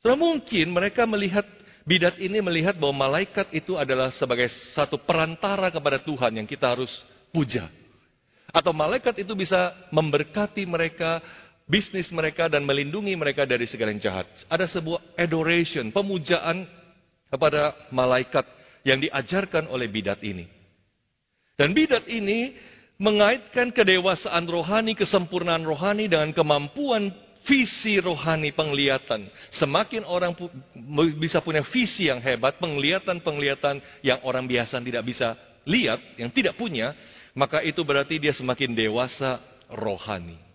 Saudara 0.02 0.18
mungkin 0.18 0.72
mereka 0.72 1.04
melihat 1.06 1.46
bidat 1.84 2.18
ini 2.18 2.40
melihat 2.40 2.80
bahwa 2.80 3.12
malaikat 3.12 3.52
itu 3.52 3.76
adalah 3.76 4.10
sebagai 4.16 4.48
satu 4.50 4.98
perantara 4.98 5.70
kepada 5.70 6.00
Tuhan 6.00 6.40
yang 6.42 6.48
kita 6.48 6.80
harus 6.80 7.04
puja. 7.30 7.70
Atau 8.50 8.74
malaikat 8.74 9.22
itu 9.22 9.38
bisa 9.38 9.78
memberkati 9.94 10.66
mereka, 10.66 11.22
bisnis 11.70 12.10
mereka 12.10 12.50
dan 12.50 12.66
melindungi 12.66 13.14
mereka 13.14 13.46
dari 13.46 13.70
segala 13.70 13.94
yang 13.94 14.02
jahat. 14.02 14.26
Ada 14.50 14.66
sebuah 14.66 15.14
adoration, 15.14 15.94
pemujaan 15.94 16.66
kepada 17.30 17.78
malaikat 17.94 18.44
yang 18.82 18.98
diajarkan 18.98 19.70
oleh 19.70 19.86
bidat 19.86 20.18
ini. 20.26 20.50
Dan 21.54 21.78
bidat 21.78 22.10
ini 22.10 22.58
mengaitkan 22.98 23.70
kedewasaan 23.70 24.50
rohani, 24.50 24.98
kesempurnaan 24.98 25.62
rohani 25.62 26.10
dengan 26.10 26.34
kemampuan 26.34 27.14
visi 27.46 28.02
rohani 28.02 28.50
penglihatan. 28.52 29.30
Semakin 29.54 30.04
orang 30.10 30.34
pu 30.36 30.50
bisa 31.22 31.40
punya 31.40 31.62
visi 31.64 32.10
yang 32.10 32.20
hebat, 32.20 32.58
penglihatan-penglihatan 32.58 33.80
yang 34.02 34.20
orang 34.26 34.50
biasa 34.50 34.82
tidak 34.82 35.06
bisa 35.06 35.38
lihat, 35.70 36.02
yang 36.18 36.34
tidak 36.34 36.58
punya, 36.58 36.98
maka 37.38 37.62
itu 37.62 37.80
berarti 37.86 38.18
dia 38.18 38.34
semakin 38.34 38.74
dewasa 38.74 39.40
rohani. 39.70 40.49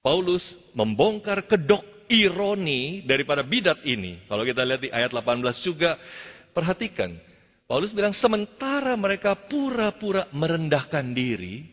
Paulus 0.00 0.56
membongkar 0.72 1.44
kedok 1.44 1.84
ironi 2.08 3.04
daripada 3.04 3.44
bidat 3.44 3.84
ini. 3.84 4.24
Kalau 4.24 4.42
kita 4.42 4.64
lihat 4.64 4.80
di 4.80 4.90
ayat 4.90 5.12
18 5.12 5.60
juga, 5.60 6.00
perhatikan. 6.56 7.14
Paulus 7.68 7.94
bilang, 7.94 8.16
sementara 8.16 8.96
mereka 8.98 9.36
pura-pura 9.36 10.26
merendahkan 10.34 11.06
diri, 11.14 11.68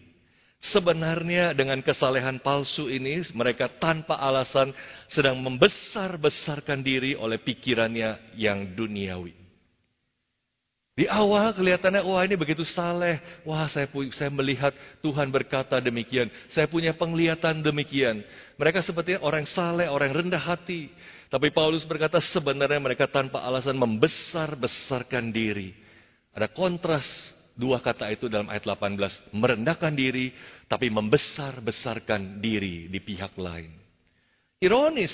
sebenarnya 0.61 1.57
dengan 1.57 1.81
kesalehan 1.81 2.37
palsu 2.43 2.85
ini, 2.91 3.23
mereka 3.33 3.71
tanpa 3.81 4.19
alasan 4.21 4.75
sedang 5.09 5.41
membesar-besarkan 5.41 6.85
diri 6.85 7.17
oleh 7.17 7.41
pikirannya 7.41 8.37
yang 8.37 8.77
duniawi. 8.77 9.46
Di 10.97 11.05
awal 11.05 11.53
kelihatannya, 11.53 12.01
wah 12.01 12.25
ini 12.25 12.33
begitu 12.33 12.65
saleh. 12.65 13.21
Wah 13.45 13.69
saya, 13.69 13.85
saya 14.17 14.33
melihat 14.33 14.73
Tuhan 15.05 15.29
berkata 15.29 15.77
demikian. 15.77 16.25
Saya 16.49 16.65
punya 16.65 16.89
penglihatan 16.97 17.61
demikian. 17.61 18.25
Mereka 18.57 18.81
seperti 18.81 19.13
orang 19.21 19.45
saleh, 19.45 19.85
orang 19.93 20.09
rendah 20.09 20.41
hati. 20.41 20.89
Tapi 21.29 21.53
Paulus 21.53 21.85
berkata 21.85 22.17
sebenarnya 22.17 22.81
mereka 22.81 23.05
tanpa 23.05 23.45
alasan 23.45 23.77
membesar-besarkan 23.77 25.29
diri. 25.29 25.77
Ada 26.33 26.49
kontras 26.49 27.05
dua 27.53 27.77
kata 27.77 28.09
itu 28.09 28.25
dalam 28.25 28.49
ayat 28.49 28.65
18. 28.65 29.37
Merendahkan 29.37 29.93
diri, 29.93 30.33
tapi 30.65 30.89
membesar-besarkan 30.89 32.41
diri 32.41 32.89
di 32.89 32.97
pihak 32.97 33.37
lain. 33.37 33.69
Ironis, 34.57 35.13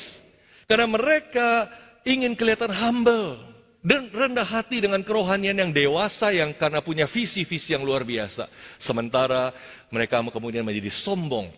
karena 0.64 0.88
mereka 0.88 1.68
ingin 2.08 2.40
kelihatan 2.40 2.72
humble 2.72 3.53
dan 3.84 4.08
rendah 4.08 4.48
hati 4.48 4.80
dengan 4.80 5.04
kerohanian 5.04 5.60
yang 5.60 5.72
dewasa 5.76 6.32
yang 6.32 6.56
karena 6.56 6.80
punya 6.80 7.04
visi-visi 7.04 7.76
yang 7.76 7.84
luar 7.84 8.08
biasa. 8.08 8.48
Sementara 8.80 9.52
mereka 9.92 10.24
kemudian 10.24 10.64
menjadi 10.64 10.88
sombong 10.88 11.52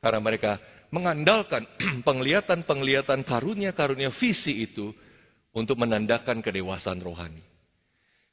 karena 0.00 0.20
mereka 0.24 0.56
mengandalkan 0.88 1.68
penglihatan-penglihatan 2.08 3.20
karunia-karunia 3.28 4.08
visi 4.16 4.64
itu 4.64 4.96
untuk 5.52 5.76
menandakan 5.76 6.40
kedewasaan 6.40 7.04
rohani. 7.04 7.44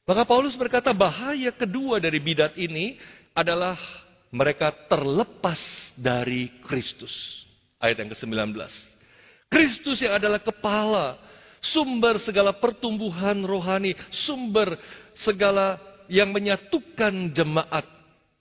Maka 0.08 0.24
Paulus 0.24 0.56
berkata 0.56 0.96
bahaya 0.96 1.52
kedua 1.52 2.00
dari 2.00 2.16
bidat 2.16 2.56
ini 2.56 2.96
adalah 3.36 3.76
mereka 4.32 4.72
terlepas 4.88 5.92
dari 5.92 6.48
Kristus. 6.64 7.44
Ayat 7.76 8.00
yang 8.00 8.10
ke-19. 8.16 8.56
Kristus 9.52 10.00
yang 10.00 10.16
adalah 10.16 10.40
kepala, 10.40 11.20
sumber 11.60 12.18
segala 12.22 12.56
pertumbuhan 12.56 13.42
rohani, 13.44 13.94
sumber 14.10 14.78
segala 15.14 15.78
yang 16.08 16.32
menyatukan 16.32 17.30
jemaat. 17.30 17.84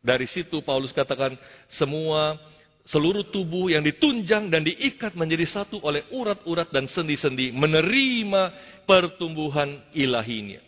Dari 0.02 0.26
situ 0.30 0.64
Paulus 0.64 0.96
katakan 0.96 1.36
semua 1.68 2.40
seluruh 2.88 3.28
tubuh 3.28 3.68
yang 3.68 3.84
ditunjang 3.84 4.48
dan 4.48 4.64
diikat 4.64 5.14
menjadi 5.20 5.44
satu 5.44 5.84
oleh 5.84 6.08
urat-urat 6.16 6.72
dan 6.72 6.88
sendi-sendi 6.88 7.52
menerima 7.52 8.56
pertumbuhan 8.88 9.84
ilahinya. 9.92 10.64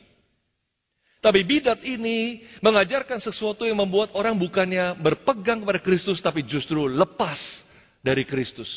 Tapi 1.19 1.43
bidat 1.43 1.83
ini 1.83 2.47
mengajarkan 2.63 3.19
sesuatu 3.19 3.67
yang 3.67 3.79
membuat 3.79 4.15
orang 4.15 4.39
bukannya 4.39 4.95
berpegang 4.99 5.63
kepada 5.63 5.79
Kristus 5.83 6.23
tapi 6.23 6.47
justru 6.47 6.87
lepas 6.87 7.63
dari 7.99 8.23
Kristus. 8.23 8.67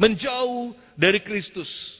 Menjauh 0.00 0.72
dari 0.96 1.20
Kristus. 1.20 1.99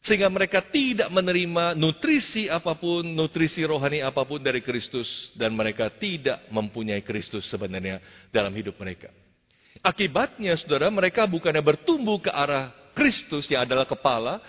Sehingga 0.00 0.32
mereka 0.32 0.64
tidak 0.64 1.12
menerima 1.12 1.76
nutrisi 1.76 2.48
apa 2.48 2.72
pun, 2.72 3.04
nutrisi 3.04 3.60
rohani 3.68 4.00
apa 4.00 4.24
pun 4.24 4.40
dari 4.40 4.64
Kristus. 4.64 5.28
Dan 5.36 5.52
mereka 5.52 5.92
tidak 5.92 6.48
mempunyai 6.48 7.04
Kristus 7.04 7.44
sebenarnya 7.44 8.00
dalam 8.32 8.52
hidup 8.56 8.80
mereka. 8.80 9.12
Akibatnya 9.84 10.56
saudara, 10.56 10.88
mereka 10.88 11.28
bukannya 11.28 11.60
bertumbuh 11.60 12.16
ke 12.16 12.32
arah 12.32 12.72
Kristus 12.96 13.44
yang 13.52 13.68
adalah 13.68 13.84
kepala. 13.84 14.40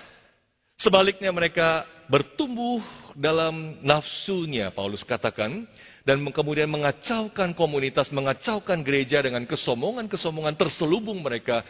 Sebaliknya 0.79 1.35
mereka 1.35 1.83
bertumbuh 2.07 2.79
dalam 3.15 3.79
nafsunya, 3.83 4.71
Paulus 4.71 5.03
katakan. 5.03 5.67
Dan 6.01 6.17
kemudian 6.33 6.65
mengacaukan 6.65 7.53
komunitas, 7.53 8.09
mengacaukan 8.09 8.81
gereja 8.81 9.21
dengan 9.21 9.45
kesombongan-kesombongan 9.45 10.57
terselubung 10.57 11.21
mereka 11.21 11.61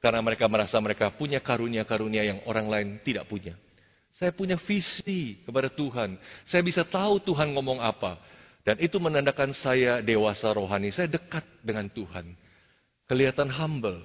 karena 0.00 0.20
mereka 0.20 0.44
merasa 0.46 0.76
mereka 0.78 1.12
punya 1.14 1.40
karunia-karunia 1.40 2.22
yang 2.22 2.38
orang 2.44 2.66
lain 2.68 2.88
tidak 3.00 3.26
punya. 3.26 3.56
Saya 4.16 4.32
punya 4.32 4.56
visi 4.56 5.44
kepada 5.44 5.68
Tuhan. 5.68 6.16
Saya 6.48 6.64
bisa 6.64 6.84
tahu 6.88 7.20
Tuhan 7.20 7.52
ngomong 7.52 7.84
apa. 7.84 8.16
Dan 8.64 8.80
itu 8.80 8.96
menandakan 8.96 9.52
saya 9.52 10.00
dewasa 10.00 10.50
rohani. 10.56 10.88
Saya 10.88 11.06
dekat 11.06 11.44
dengan 11.60 11.86
Tuhan. 11.92 12.32
Kelihatan 13.04 13.52
humble. 13.52 14.00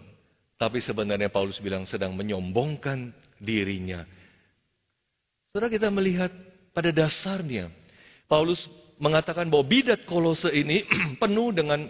Tapi 0.60 0.84
sebenarnya 0.84 1.32
Paulus 1.32 1.58
bilang 1.64 1.88
sedang 1.88 2.14
menyombongkan 2.14 3.16
dirinya. 3.40 4.04
Saudara 5.52 5.72
kita 5.72 5.88
melihat 5.90 6.30
pada 6.76 6.92
dasarnya. 6.92 7.72
Paulus 8.28 8.68
mengatakan 9.02 9.50
bahwa 9.50 9.66
bidat 9.66 10.06
kolose 10.06 10.52
ini 10.54 10.86
penuh 11.22 11.50
dengan 11.56 11.88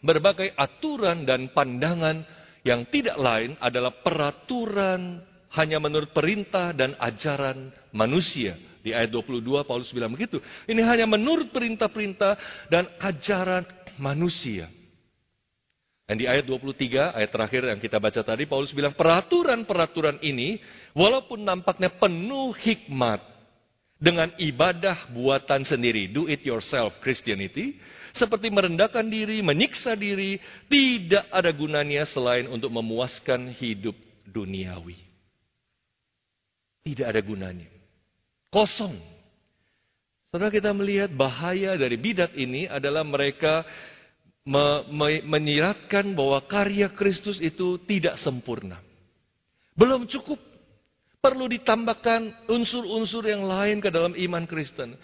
berbagai 0.00 0.54
aturan 0.54 1.26
dan 1.26 1.50
pandangan 1.50 2.22
yang 2.68 2.84
tidak 2.92 3.16
lain 3.16 3.56
adalah 3.56 3.96
peraturan 4.04 5.24
hanya 5.56 5.80
menurut 5.80 6.12
perintah 6.12 6.76
dan 6.76 6.92
ajaran 7.00 7.72
manusia. 7.96 8.60
Di 8.84 8.92
ayat 8.92 9.08
22 9.08 9.64
Paulus 9.64 9.88
bilang 9.90 10.12
begitu. 10.12 10.36
Ini 10.68 10.84
hanya 10.84 11.08
menurut 11.08 11.48
perintah-perintah 11.48 12.36
dan 12.68 12.84
ajaran 13.00 13.64
manusia. 13.96 14.68
Dan 16.08 16.16
di 16.16 16.24
ayat 16.24 16.48
23, 16.48 17.16
ayat 17.20 17.30
terakhir 17.32 17.68
yang 17.68 17.80
kita 17.80 18.00
baca 18.00 18.20
tadi, 18.24 18.48
Paulus 18.48 18.72
bilang 18.72 18.96
peraturan-peraturan 18.96 20.24
ini 20.24 20.56
walaupun 20.96 21.44
nampaknya 21.44 21.92
penuh 22.00 22.56
hikmat 22.56 23.20
dengan 24.00 24.32
ibadah 24.40 25.12
buatan 25.12 25.68
sendiri, 25.68 26.08
do 26.08 26.24
it 26.24 26.40
yourself 26.46 26.96
Christianity, 27.04 27.76
seperti 28.18 28.50
merendahkan 28.50 29.06
diri, 29.06 29.38
menyiksa 29.40 29.94
diri, 29.94 30.42
tidak 30.66 31.30
ada 31.30 31.54
gunanya 31.54 32.02
selain 32.02 32.50
untuk 32.50 32.74
memuaskan 32.74 33.54
hidup 33.54 33.94
duniawi. 34.26 34.98
Tidak 36.82 37.06
ada 37.06 37.22
gunanya. 37.22 37.70
Kosong. 38.50 38.98
Saudara 40.28 40.52
kita 40.52 40.74
melihat 40.76 41.08
bahaya 41.14 41.78
dari 41.78 41.96
bidat 41.96 42.36
ini 42.36 42.68
adalah 42.68 43.00
mereka 43.00 43.64
me 44.44 44.84
me 44.92 45.08
menyiratkan 45.24 46.12
bahwa 46.12 46.40
karya 46.44 46.92
Kristus 46.92 47.40
itu 47.40 47.80
tidak 47.84 48.20
sempurna. 48.20 48.80
Belum 49.78 50.04
cukup. 50.08 50.40
Perlu 51.18 51.50
ditambahkan 51.50 52.46
unsur-unsur 52.46 53.26
yang 53.26 53.42
lain 53.42 53.82
ke 53.82 53.90
dalam 53.90 54.14
iman 54.14 54.46
Kristen. 54.46 54.94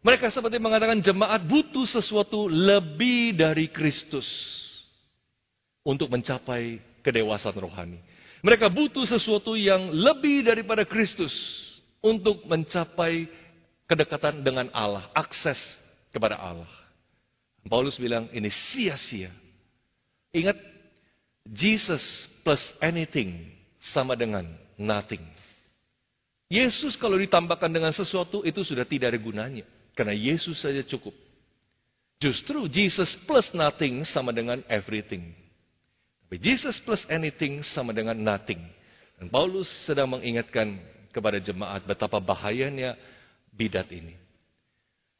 Mereka 0.00 0.32
seperti 0.32 0.56
mengatakan 0.56 1.04
jemaat 1.04 1.44
butuh 1.44 1.84
sesuatu 1.84 2.48
lebih 2.48 3.36
dari 3.36 3.68
Kristus 3.68 4.26
untuk 5.84 6.08
mencapai 6.08 6.80
kedewasaan 7.04 7.60
rohani. 7.60 8.00
Mereka 8.40 8.72
butuh 8.72 9.04
sesuatu 9.04 9.52
yang 9.52 9.92
lebih 9.92 10.48
daripada 10.48 10.88
Kristus 10.88 11.32
untuk 12.00 12.48
mencapai 12.48 13.28
kedekatan 13.84 14.40
dengan 14.40 14.72
Allah, 14.72 15.12
akses 15.12 15.60
kepada 16.08 16.40
Allah. 16.40 16.68
Paulus 17.68 18.00
bilang 18.00 18.32
ini 18.32 18.48
sia-sia. 18.48 19.28
Ingat, 20.32 20.56
Jesus 21.44 22.24
plus 22.40 22.72
anything 22.80 23.52
sama 23.76 24.16
dengan 24.16 24.48
nothing. 24.80 25.20
Yesus 26.48 26.96
kalau 26.96 27.20
ditambahkan 27.20 27.68
dengan 27.68 27.92
sesuatu 27.92 28.40
itu 28.48 28.64
sudah 28.64 28.88
tidak 28.88 29.12
ada 29.12 29.20
gunanya. 29.20 29.66
Karena 29.94 30.14
Yesus 30.14 30.60
saja 30.60 30.80
cukup. 30.86 31.12
Justru 32.20 32.68
Jesus 32.68 33.16
plus 33.24 33.50
nothing 33.56 34.04
sama 34.04 34.30
dengan 34.30 34.60
everything. 34.68 35.32
Tapi 36.28 36.36
Jesus 36.36 36.78
plus 36.78 37.08
anything 37.08 37.64
sama 37.64 37.96
dengan 37.96 38.14
nothing. 38.14 38.60
Dan 39.16 39.32
Paulus 39.32 39.68
sedang 39.84 40.12
mengingatkan 40.12 40.78
kepada 41.10 41.42
jemaat 41.42 41.82
betapa 41.84 42.22
bahayanya 42.22 42.94
bidat 43.50 43.90
ini. 43.90 44.14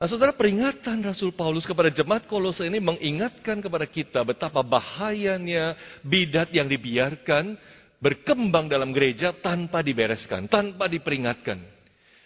Nah 0.00 0.08
saudara 0.08 0.32
peringatan 0.32 1.04
Rasul 1.04 1.36
Paulus 1.36 1.68
kepada 1.68 1.92
jemaat 1.92 2.24
kolose 2.24 2.64
ini 2.64 2.80
mengingatkan 2.80 3.60
kepada 3.60 3.84
kita 3.84 4.24
betapa 4.24 4.64
bahayanya 4.64 5.76
bidat 6.00 6.48
yang 6.56 6.72
dibiarkan 6.72 7.60
berkembang 8.00 8.72
dalam 8.72 8.96
gereja 8.96 9.36
tanpa 9.36 9.84
dibereskan, 9.84 10.48
tanpa 10.48 10.88
diperingatkan. 10.88 11.60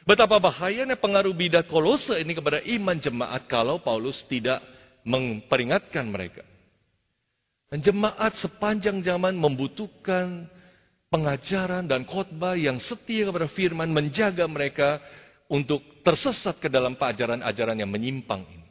Betapa 0.04 0.36
bahayanya 0.36 1.00
pengaruh 1.00 1.32
bidat 1.32 1.64
kolose 1.64 2.20
ini 2.20 2.36
kepada 2.36 2.60
iman 2.60 2.96
jemaat 3.00 3.48
kalau 3.48 3.80
Paulus 3.80 4.20
tidak 4.28 4.60
memperingatkan 5.00 6.04
mereka. 6.04 6.44
Dan 7.72 7.80
jemaat 7.80 8.36
sepanjang 8.36 9.00
zaman 9.00 9.32
membutuhkan 9.32 10.44
pengajaran 11.08 11.88
dan 11.88 12.04
khotbah 12.04 12.52
yang 12.52 12.76
setia 12.76 13.32
kepada 13.32 13.48
firman 13.48 13.88
menjaga 13.88 14.44
mereka 14.44 15.00
untuk 15.48 15.80
tersesat 16.04 16.60
ke 16.60 16.68
dalam 16.68 17.00
ajaran-ajaran 17.00 17.80
yang 17.80 17.88
menyimpang 17.88 18.44
ini. 18.44 18.68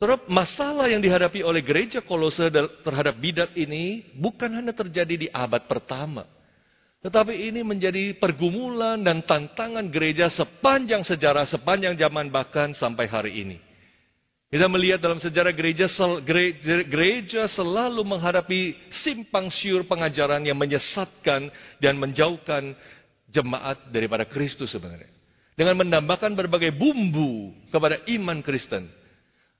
Saudara, 0.00 0.18
masalah 0.26 0.90
yang 0.90 0.98
dihadapi 0.98 1.46
oleh 1.46 1.62
gereja 1.62 2.02
kolose 2.02 2.50
terhadap 2.82 3.14
bidat 3.20 3.54
ini 3.54 4.10
bukan 4.18 4.50
hanya 4.50 4.74
terjadi 4.74 5.14
di 5.14 5.28
abad 5.30 5.70
pertama. 5.70 6.33
Tetapi 7.04 7.36
ini 7.52 7.60
menjadi 7.60 8.16
pergumulan 8.16 8.96
dan 8.96 9.20
tantangan 9.28 9.84
gereja 9.92 10.32
sepanjang 10.32 11.04
sejarah, 11.04 11.44
sepanjang 11.44 12.00
zaman 12.00 12.32
bahkan 12.32 12.72
sampai 12.72 13.04
hari 13.04 13.44
ini. 13.44 13.58
Kita 14.48 14.64
melihat 14.72 15.04
dalam 15.04 15.20
sejarah 15.20 15.52
gereja, 15.52 15.84
gereja 16.88 17.44
selalu 17.44 18.00
menghadapi 18.08 18.88
simpang 18.88 19.52
siur 19.52 19.84
pengajaran 19.84 20.48
yang 20.48 20.56
menyesatkan 20.56 21.52
dan 21.76 22.00
menjauhkan 22.00 22.72
jemaat 23.28 23.84
daripada 23.92 24.24
Kristus 24.24 24.72
sebenarnya. 24.72 25.12
Dengan 25.60 25.84
menambahkan 25.84 26.32
berbagai 26.32 26.72
bumbu 26.72 27.52
kepada 27.68 28.00
iman 28.16 28.40
Kristen. 28.40 28.88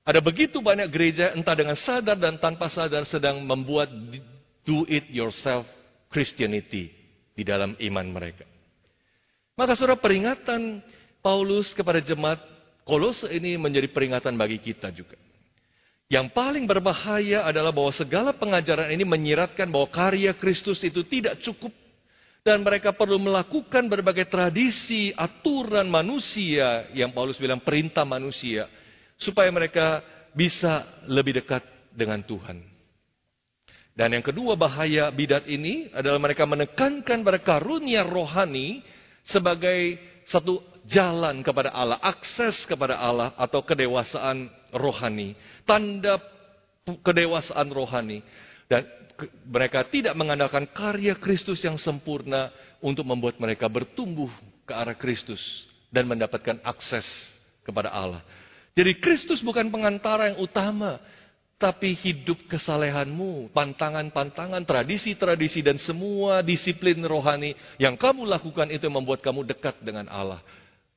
Ada 0.01 0.17
begitu 0.17 0.65
banyak 0.65 0.89
gereja 0.89 1.29
entah 1.37 1.53
dengan 1.53 1.77
sadar 1.77 2.17
dan 2.17 2.41
tanpa 2.41 2.73
sadar 2.73 3.05
sedang 3.05 3.45
membuat 3.45 3.93
do 4.65 4.81
it 4.89 5.05
yourself 5.13 5.69
Christianity 6.09 7.04
di 7.35 7.43
dalam 7.43 7.75
iman 7.75 8.07
mereka. 8.07 8.47
Maka 9.59 9.75
saudara 9.75 9.99
peringatan 9.99 10.79
Paulus 11.19 11.75
kepada 11.75 11.99
jemaat 11.99 12.39
Kolose 12.85 13.25
ini 13.33 13.57
menjadi 13.57 13.89
peringatan 13.89 14.37
bagi 14.37 14.61
kita 14.61 14.93
juga. 14.93 15.17
Yang 16.05 16.37
paling 16.37 16.69
berbahaya 16.69 17.49
adalah 17.49 17.73
bahwa 17.73 17.89
segala 17.89 18.29
pengajaran 18.29 18.93
ini 18.93 19.01
menyiratkan 19.01 19.65
bahwa 19.73 19.89
karya 19.89 20.37
Kristus 20.37 20.85
itu 20.85 21.01
tidak 21.01 21.41
cukup 21.41 21.73
dan 22.45 22.61
mereka 22.61 22.93
perlu 22.93 23.17
melakukan 23.17 23.89
berbagai 23.89 24.29
tradisi, 24.29 25.09
aturan 25.17 25.89
manusia 25.89 26.85
yang 26.93 27.09
Paulus 27.09 27.41
bilang 27.41 27.57
perintah 27.57 28.05
manusia 28.05 28.69
supaya 29.17 29.49
mereka 29.49 30.05
bisa 30.29 30.85
lebih 31.09 31.41
dekat 31.41 31.65
dengan 31.89 32.21
Tuhan. 32.21 32.74
Dan 33.95 34.11
yang 34.11 34.25
kedua 34.27 34.59
bahaya 34.59 35.07
bidat 35.07 35.47
ini 35.47 35.87
adalah 35.95 36.19
mereka 36.19 36.43
menekankan 36.43 37.23
pada 37.23 37.39
karunia 37.39 38.03
rohani 38.03 38.83
sebagai 39.23 39.95
satu 40.27 40.59
jalan 40.83 41.39
kepada 41.39 41.71
Allah, 41.71 41.95
akses 42.03 42.67
kepada 42.67 42.99
Allah 42.99 43.31
atau 43.39 43.63
kedewasaan 43.63 44.51
rohani, 44.75 45.39
tanda 45.63 46.19
kedewasaan 46.83 47.71
rohani. 47.71 48.19
Dan 48.67 48.83
mereka 49.47 49.87
tidak 49.87 50.11
mengandalkan 50.19 50.67
karya 50.67 51.15
Kristus 51.15 51.63
yang 51.63 51.79
sempurna 51.79 52.51
untuk 52.83 53.07
membuat 53.07 53.39
mereka 53.39 53.71
bertumbuh 53.71 54.27
ke 54.67 54.75
arah 54.75 54.97
Kristus 54.97 55.39
dan 55.87 56.03
mendapatkan 56.03 56.59
akses 56.67 57.07
kepada 57.63 57.95
Allah. 57.95 58.19
Jadi 58.75 58.99
Kristus 58.99 59.39
bukan 59.39 59.71
pengantara 59.71 60.35
yang 60.35 60.43
utama, 60.43 60.99
tapi 61.55 61.95
hidup 61.95 62.51
kesalehanmu, 62.51 63.55
pantangan-pantangan, 63.55 64.67
tradisi-tradisi, 64.67 65.63
dan 65.63 65.79
semua 65.79 66.43
disiplin 66.43 66.99
rohani 67.07 67.55
yang 67.79 67.95
kamu 67.95 68.27
lakukan 68.27 68.67
itu 68.67 68.91
membuat 68.91 69.23
kamu 69.23 69.47
dekat 69.47 69.79
dengan 69.79 70.11
Allah. 70.11 70.43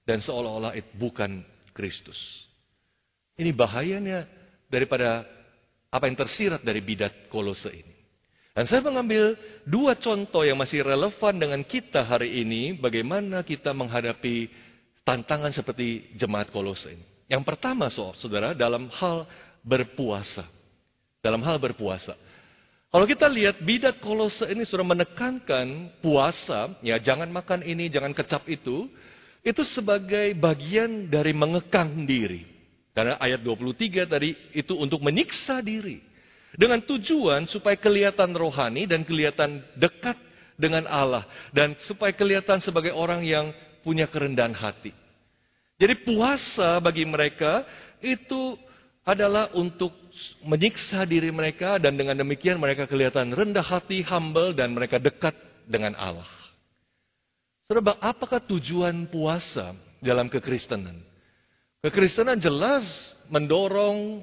Dan 0.03 0.19
seolah-olah 0.19 0.75
itu 0.75 0.91
bukan 0.99 1.47
Kristus. 1.71 2.49
Ini 3.39 3.55
bahayanya 3.55 4.27
daripada 4.67 5.23
apa 5.95 6.05
yang 6.11 6.19
tersirat 6.19 6.67
dari 6.67 6.83
bidat 6.83 7.31
kolose 7.31 7.71
ini. 7.71 7.95
Dan 8.51 8.67
saya 8.67 8.83
mengambil 8.83 9.39
dua 9.63 9.95
contoh 9.95 10.43
yang 10.43 10.59
masih 10.59 10.83
relevan 10.83 11.39
dengan 11.39 11.63
kita 11.63 12.03
hari 12.03 12.43
ini, 12.43 12.75
bagaimana 12.75 13.47
kita 13.47 13.71
menghadapi 13.71 14.51
tantangan 15.07 15.55
seperti 15.55 16.11
jemaat 16.19 16.51
kolose 16.51 16.91
ini. 16.91 17.07
Yang 17.31 17.45
pertama, 17.47 17.87
saudara, 17.93 18.59
dalam 18.59 18.91
hal 18.91 19.29
berpuasa. 19.65 20.47
Dalam 21.19 21.43
hal 21.43 21.59
berpuasa. 21.59 22.15
Kalau 22.89 23.05
kita 23.05 23.29
lihat 23.29 23.61
bidat 23.61 24.01
kolose 24.01 24.49
ini 24.49 24.65
sudah 24.65 24.87
menekankan 24.87 25.93
puasa, 26.01 26.73
ya 26.81 26.97
jangan 26.97 27.29
makan 27.29 27.61
ini, 27.61 27.93
jangan 27.93 28.17
kecap 28.17 28.49
itu, 28.49 28.89
itu 29.45 29.63
sebagai 29.67 30.33
bagian 30.41 31.05
dari 31.13 31.37
mengekang 31.37 32.09
diri. 32.09 32.49
Karena 32.97 33.21
ayat 33.21 33.45
23 33.45 34.09
tadi 34.09 34.35
itu 34.57 34.73
untuk 34.75 35.05
menyiksa 35.05 35.61
diri. 35.61 36.01
Dengan 36.57 36.81
tujuan 36.81 37.45
supaya 37.45 37.77
kelihatan 37.77 38.33
rohani 38.33 38.89
dan 38.89 39.05
kelihatan 39.05 39.63
dekat 39.77 40.17
dengan 40.57 40.89
Allah. 40.89 41.29
Dan 41.53 41.77
supaya 41.79 42.11
kelihatan 42.11 42.59
sebagai 42.65 42.97
orang 42.97 43.23
yang 43.23 43.53
punya 43.87 44.09
kerendahan 44.11 44.57
hati. 44.57 44.91
Jadi 45.79 45.95
puasa 46.03 46.83
bagi 46.83 47.07
mereka 47.07 47.63
itu 48.03 48.59
adalah 49.09 49.49
untuk 49.57 49.89
menyiksa 50.45 51.09
diri 51.09 51.33
mereka 51.33 51.81
dan 51.81 51.97
dengan 51.97 52.13
demikian 52.13 52.61
mereka 52.61 52.85
kelihatan 52.85 53.33
rendah 53.33 53.65
hati, 53.65 54.05
humble 54.05 54.53
dan 54.53 54.77
mereka 54.77 55.01
dekat 55.01 55.33
dengan 55.65 55.97
Allah. 55.97 56.29
Saudara, 57.65 57.97
apakah 58.05 58.37
tujuan 58.45 59.09
puasa 59.09 59.73
dalam 60.05 60.29
kekristenan? 60.29 61.01
Kekristenan 61.81 62.37
jelas 62.37 63.17
mendorong 63.33 64.21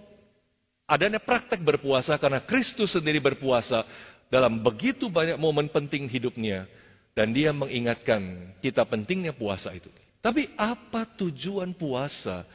adanya 0.86 1.17
praktek 1.17 1.65
berpuasa 1.65 2.21
karena 2.21 2.45
Kristus 2.45 2.93
sendiri 2.93 3.17
berpuasa 3.17 3.82
dalam 4.30 4.62
begitu 4.62 5.10
banyak 5.10 5.41
momen 5.41 5.65
penting 5.74 6.06
hidupnya 6.06 6.69
dan 7.17 7.34
dia 7.34 7.50
mengingatkan 7.50 8.54
kita 8.62 8.86
pentingnya 8.86 9.34
puasa 9.34 9.74
itu. 9.74 9.89
Tapi 10.21 10.54
apa 10.58 11.10
tujuan 11.17 11.74
puasa 11.74 12.45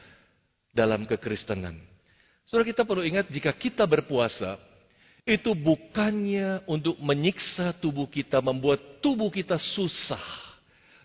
dalam 0.71 1.03
kekristenan? 1.03 1.90
Saudara 2.51 2.67
kita 2.67 2.83
perlu 2.83 2.99
ingat 3.07 3.31
jika 3.31 3.55
kita 3.55 3.87
berpuasa, 3.87 4.59
itu 5.23 5.55
bukannya 5.55 6.59
untuk 6.67 6.99
menyiksa 6.99 7.71
tubuh 7.79 8.11
kita, 8.11 8.43
membuat 8.43 8.99
tubuh 8.99 9.31
kita 9.31 9.55
susah. 9.55 10.19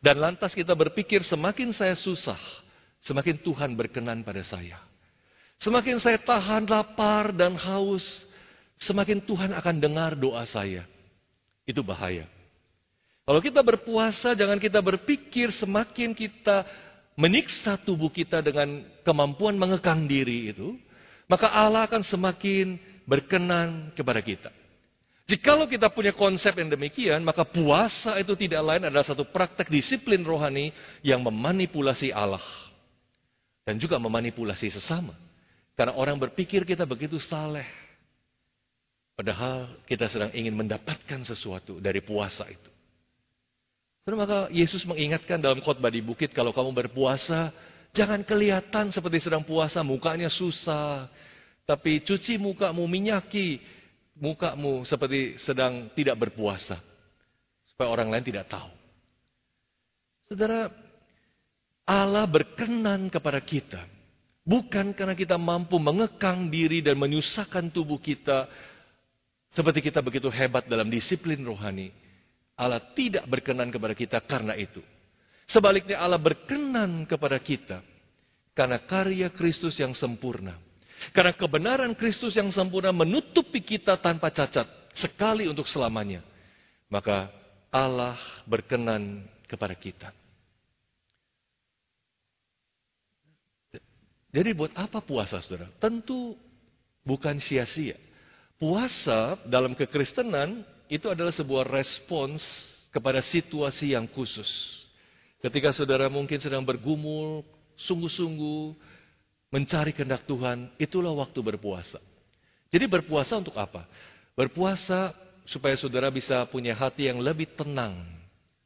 Dan 0.02 0.18
lantas 0.18 0.59
kita 0.59 0.74
berpikir 0.74 1.22
semakin 1.22 1.70
saya 1.70 1.94
susah, 1.94 2.35
semakin 2.98 3.38
Tuhan 3.38 3.78
berkenan 3.78 4.26
pada 4.26 4.42
saya. 4.42 4.82
Semakin 5.62 6.02
saya 6.02 6.18
tahan 6.18 6.66
lapar 6.66 7.30
dan 7.30 7.54
haus, 7.54 8.26
semakin 8.82 9.22
Tuhan 9.22 9.54
akan 9.54 9.76
dengar 9.78 10.18
doa 10.18 10.42
saya. 10.50 10.82
Itu 11.62 11.87
bahaya. 11.87 12.26
Kalau 13.22 13.38
kita 13.38 13.62
berpuasa, 13.62 14.35
jangan 14.35 14.59
kita 14.59 14.82
berpikir 14.82 15.54
semakin 15.54 16.11
kita 16.11 16.66
menyiksa 17.14 17.78
tubuh 17.78 18.11
kita 18.11 18.42
dengan 18.42 18.82
kemampuan 19.06 19.54
mengekang 19.54 20.11
diri 20.11 20.50
itu, 20.50 20.74
maka 21.26 21.50
Allah 21.50 21.86
akan 21.86 22.02
semakin 22.02 22.78
berkenan 23.06 23.90
kepada 23.94 24.22
kita. 24.22 24.50
Jikalau 25.26 25.66
kita 25.66 25.90
punya 25.90 26.14
konsep 26.14 26.54
yang 26.54 26.70
demikian, 26.70 27.18
maka 27.26 27.42
puasa 27.42 28.14
itu 28.22 28.38
tidak 28.38 28.62
lain 28.62 28.82
adalah 28.86 29.02
satu 29.02 29.26
praktek 29.26 29.66
disiplin 29.66 30.22
rohani 30.22 30.70
yang 31.02 31.18
memanipulasi 31.18 32.14
Allah. 32.14 32.42
Dan 33.66 33.82
juga 33.82 33.98
memanipulasi 33.98 34.70
sesama. 34.70 35.18
Karena 35.74 35.98
orang 35.98 36.14
berpikir 36.14 36.62
kita 36.62 36.86
begitu 36.86 37.18
saleh. 37.18 37.66
Padahal 39.18 39.82
kita 39.90 40.06
sedang 40.06 40.30
ingin 40.30 40.54
mendapatkan 40.54 41.26
sesuatu 41.26 41.82
dari 41.82 41.98
puasa 41.98 42.46
itu. 42.46 42.70
Terus 44.06 44.18
maka 44.22 44.46
Yesus 44.54 44.86
mengingatkan 44.86 45.42
dalam 45.42 45.58
khotbah 45.58 45.90
di 45.90 45.98
bukit, 45.98 46.30
kalau 46.30 46.54
kamu 46.54 46.70
berpuasa, 46.86 47.50
Jangan 47.96 48.20
kelihatan 48.28 48.92
seperti 48.92 49.24
sedang 49.24 49.40
puasa, 49.40 49.80
mukanya 49.80 50.28
susah. 50.28 51.09
Tapi 51.64 52.04
cuci 52.04 52.37
mukamu, 52.37 52.85
minyaki 52.85 53.59
mukamu 54.20 54.85
seperti 54.85 55.40
sedang 55.40 55.88
tidak 55.96 56.20
berpuasa. 56.28 56.76
Supaya 57.72 57.88
orang 57.88 58.12
lain 58.12 58.24
tidak 58.28 58.52
tahu. 58.52 58.68
Saudara, 60.28 60.68
Allah 61.88 62.28
berkenan 62.28 63.09
kepada 63.09 63.40
kita. 63.40 63.80
Bukan 64.46 64.92
karena 64.94 65.16
kita 65.16 65.40
mampu 65.40 65.80
mengekang 65.80 66.52
diri 66.52 66.85
dan 66.85 67.00
menyusahkan 67.00 67.72
tubuh 67.72 67.98
kita. 67.98 68.46
Seperti 69.56 69.88
kita 69.88 70.04
begitu 70.04 70.28
hebat 70.28 70.68
dalam 70.68 70.92
disiplin 70.92 71.40
rohani. 71.40 71.90
Allah 72.61 72.78
tidak 72.92 73.24
berkenan 73.24 73.72
kepada 73.72 73.96
kita 73.96 74.20
karena 74.20 74.52
itu. 74.52 74.85
Sebaliknya 75.46 76.02
Allah 76.02 76.18
berkenan 76.18 77.06
kepada 77.06 77.38
kita 77.38 77.78
karena 78.50 78.82
karya 78.82 79.30
Kristus 79.30 79.78
yang 79.78 79.94
sempurna. 79.94 80.59
Karena 81.14 81.30
kebenaran 81.37 81.92
Kristus 81.94 82.35
yang 82.35 82.50
sempurna 82.50 82.90
menutupi 82.90 83.62
kita 83.62 83.94
tanpa 84.00 84.32
cacat 84.32 84.66
sekali 84.96 85.46
untuk 85.46 85.68
selamanya. 85.70 86.24
Maka 86.90 87.30
Allah 87.70 88.18
berkenan 88.48 89.28
kepada 89.46 89.76
kita. 89.76 90.11
Jadi 94.35 94.50
buat 94.52 94.72
apa 94.76 95.00
puasa 95.00 95.40
saudara? 95.40 95.70
Tentu 95.80 96.37
bukan 97.06 97.38
sia-sia. 97.38 97.96
Puasa 98.56 99.37
dalam 99.46 99.76
kekristenan 99.76 100.64
itu 100.88 101.06
adalah 101.12 101.32
sebuah 101.32 101.68
respons 101.68 102.42
kepada 102.88 103.20
situasi 103.20 103.92
yang 103.92 104.09
khusus. 104.09 104.86
Ketika 105.40 105.72
saudara 105.77 106.09
mungkin 106.09 106.40
sedang 106.40 106.64
bergumul, 106.64 107.44
sungguh-sungguh 107.77 108.77
mencari 109.53 109.92
kehendak 109.92 110.25
Tuhan, 110.25 110.72
itulah 110.81 111.12
waktu 111.12 111.38
berpuasa. 111.44 112.01
Jadi 112.72 112.85
berpuasa 112.88 113.38
untuk 113.38 113.55
apa? 113.57 113.87
Berpuasa 114.35 115.14
supaya 115.46 115.79
saudara 115.79 116.11
bisa 116.11 116.42
punya 116.51 116.75
hati 116.75 117.07
yang 117.07 117.22
lebih 117.22 117.55
tenang 117.55 118.05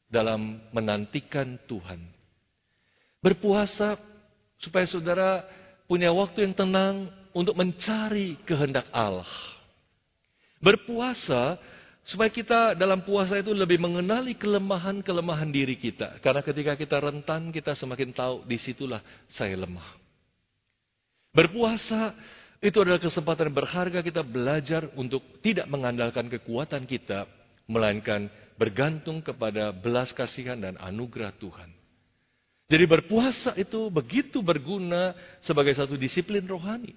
dalam 0.09 0.59
menantikan 0.73 1.61
Tuhan. 1.69 2.01
Berpuasa 3.21 4.01
supaya 4.57 4.89
saudara 4.89 5.45
punya 5.85 6.11
waktu 6.11 6.49
yang 6.49 6.55
tenang 6.57 7.13
untuk 7.37 7.55
mencari 7.55 8.41
kehendak 8.49 8.89
Allah. 8.91 9.29
Berpuasa 10.59 11.61
Supaya 12.11 12.27
kita 12.27 12.75
dalam 12.75 13.07
puasa 13.07 13.39
itu 13.39 13.55
lebih 13.55 13.79
mengenali 13.79 14.35
kelemahan-kelemahan 14.35 15.47
diri 15.47 15.79
kita. 15.79 16.19
Karena 16.19 16.43
ketika 16.43 16.75
kita 16.75 16.99
rentan, 16.99 17.55
kita 17.55 17.79
semakin 17.79 18.11
tahu 18.11 18.43
di 18.51 18.59
situlah 18.59 18.99
saya 19.31 19.55
lemah. 19.55 19.87
Berpuasa 21.31 22.19
itu 22.59 22.83
adalah 22.83 22.99
kesempatan 22.99 23.55
berharga 23.55 24.03
kita 24.03 24.27
belajar 24.27 24.91
untuk 24.99 25.23
tidak 25.39 25.71
mengandalkan 25.71 26.27
kekuatan 26.27 26.83
kita, 26.83 27.31
melainkan 27.71 28.27
bergantung 28.59 29.23
kepada 29.23 29.71
belas 29.71 30.11
kasihan 30.11 30.59
dan 30.59 30.75
anugerah 30.83 31.31
Tuhan. 31.39 31.71
Jadi 32.67 32.85
berpuasa 32.91 33.55
itu 33.55 33.87
begitu 33.87 34.43
berguna 34.43 35.15
sebagai 35.39 35.79
satu 35.79 35.95
disiplin 35.95 36.43
rohani. 36.43 36.91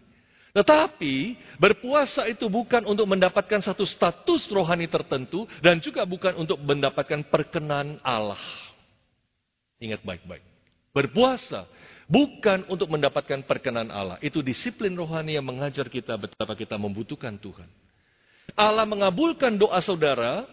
Tetapi 0.54 1.34
berpuasa 1.58 2.30
itu 2.30 2.46
bukan 2.46 2.86
untuk 2.86 3.10
mendapatkan 3.10 3.58
satu 3.58 3.89
status 3.89 4.46
rohani 4.54 4.86
tertentu 4.86 5.50
dan 5.66 5.82
juga 5.82 6.06
bukan 6.06 6.38
untuk 6.38 6.62
mendapatkan 6.62 7.26
perkenan 7.26 7.98
Allah. 8.06 8.38
Ingat 9.82 10.06
baik-baik. 10.06 10.46
Berpuasa 10.94 11.66
bukan 12.06 12.70
untuk 12.70 12.86
mendapatkan 12.86 13.42
perkenan 13.50 13.89
Allah. 13.89 14.22
Itu 14.22 14.46
disiplin 14.46 14.94
rohani 14.94 15.34
yang 15.34 15.46
mengajar 15.50 15.89
kita 15.89 16.22
betapa 16.22 16.54
kita 16.54 16.78
membutuhkan 16.78 17.34
Tuhan. 17.42 17.66
Allah 18.54 18.86
mengabulkan 18.86 19.58
doa 19.58 19.82
saudara 19.82 20.46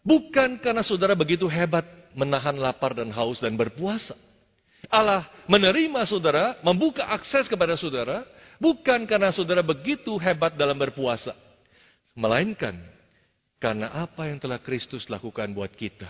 bukan 0.00 0.56
karena 0.64 0.80
saudara 0.80 1.12
begitu 1.12 1.44
hebat 1.44 1.84
menahan 2.16 2.56
lapar 2.56 2.96
dan 2.96 3.12
haus 3.12 3.36
dan 3.36 3.52
berpuasa. 3.52 4.16
Allah 4.88 5.28
menerima 5.44 6.02
saudara, 6.08 6.58
membuka 6.64 7.06
akses 7.06 7.46
kepada 7.46 7.78
saudara, 7.78 8.26
bukan 8.62 9.02
karena 9.10 9.34
saudara 9.34 9.66
begitu 9.66 10.14
hebat 10.22 10.54
dalam 10.54 10.78
berpuasa. 10.78 11.34
Melainkan 12.14 12.78
karena 13.58 13.90
apa 13.90 14.30
yang 14.30 14.38
telah 14.38 14.62
Kristus 14.62 15.10
lakukan 15.10 15.50
buat 15.50 15.74
kita. 15.74 16.06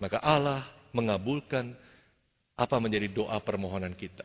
Maka 0.00 0.16
Allah 0.24 0.64
mengabulkan 0.96 1.76
apa 2.56 2.76
menjadi 2.80 3.12
doa 3.12 3.36
permohonan 3.44 3.92
kita. 3.92 4.24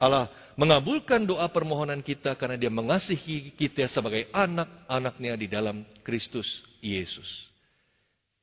Allah 0.00 0.28
mengabulkan 0.58 1.24
doa 1.24 1.46
permohonan 1.48 2.02
kita 2.04 2.34
karena 2.36 2.58
dia 2.58 2.68
mengasihi 2.68 3.54
kita 3.54 3.86
sebagai 3.88 4.28
anak-anaknya 4.34 5.32
di 5.38 5.46
dalam 5.46 5.86
Kristus 6.02 6.66
Yesus. 6.84 7.48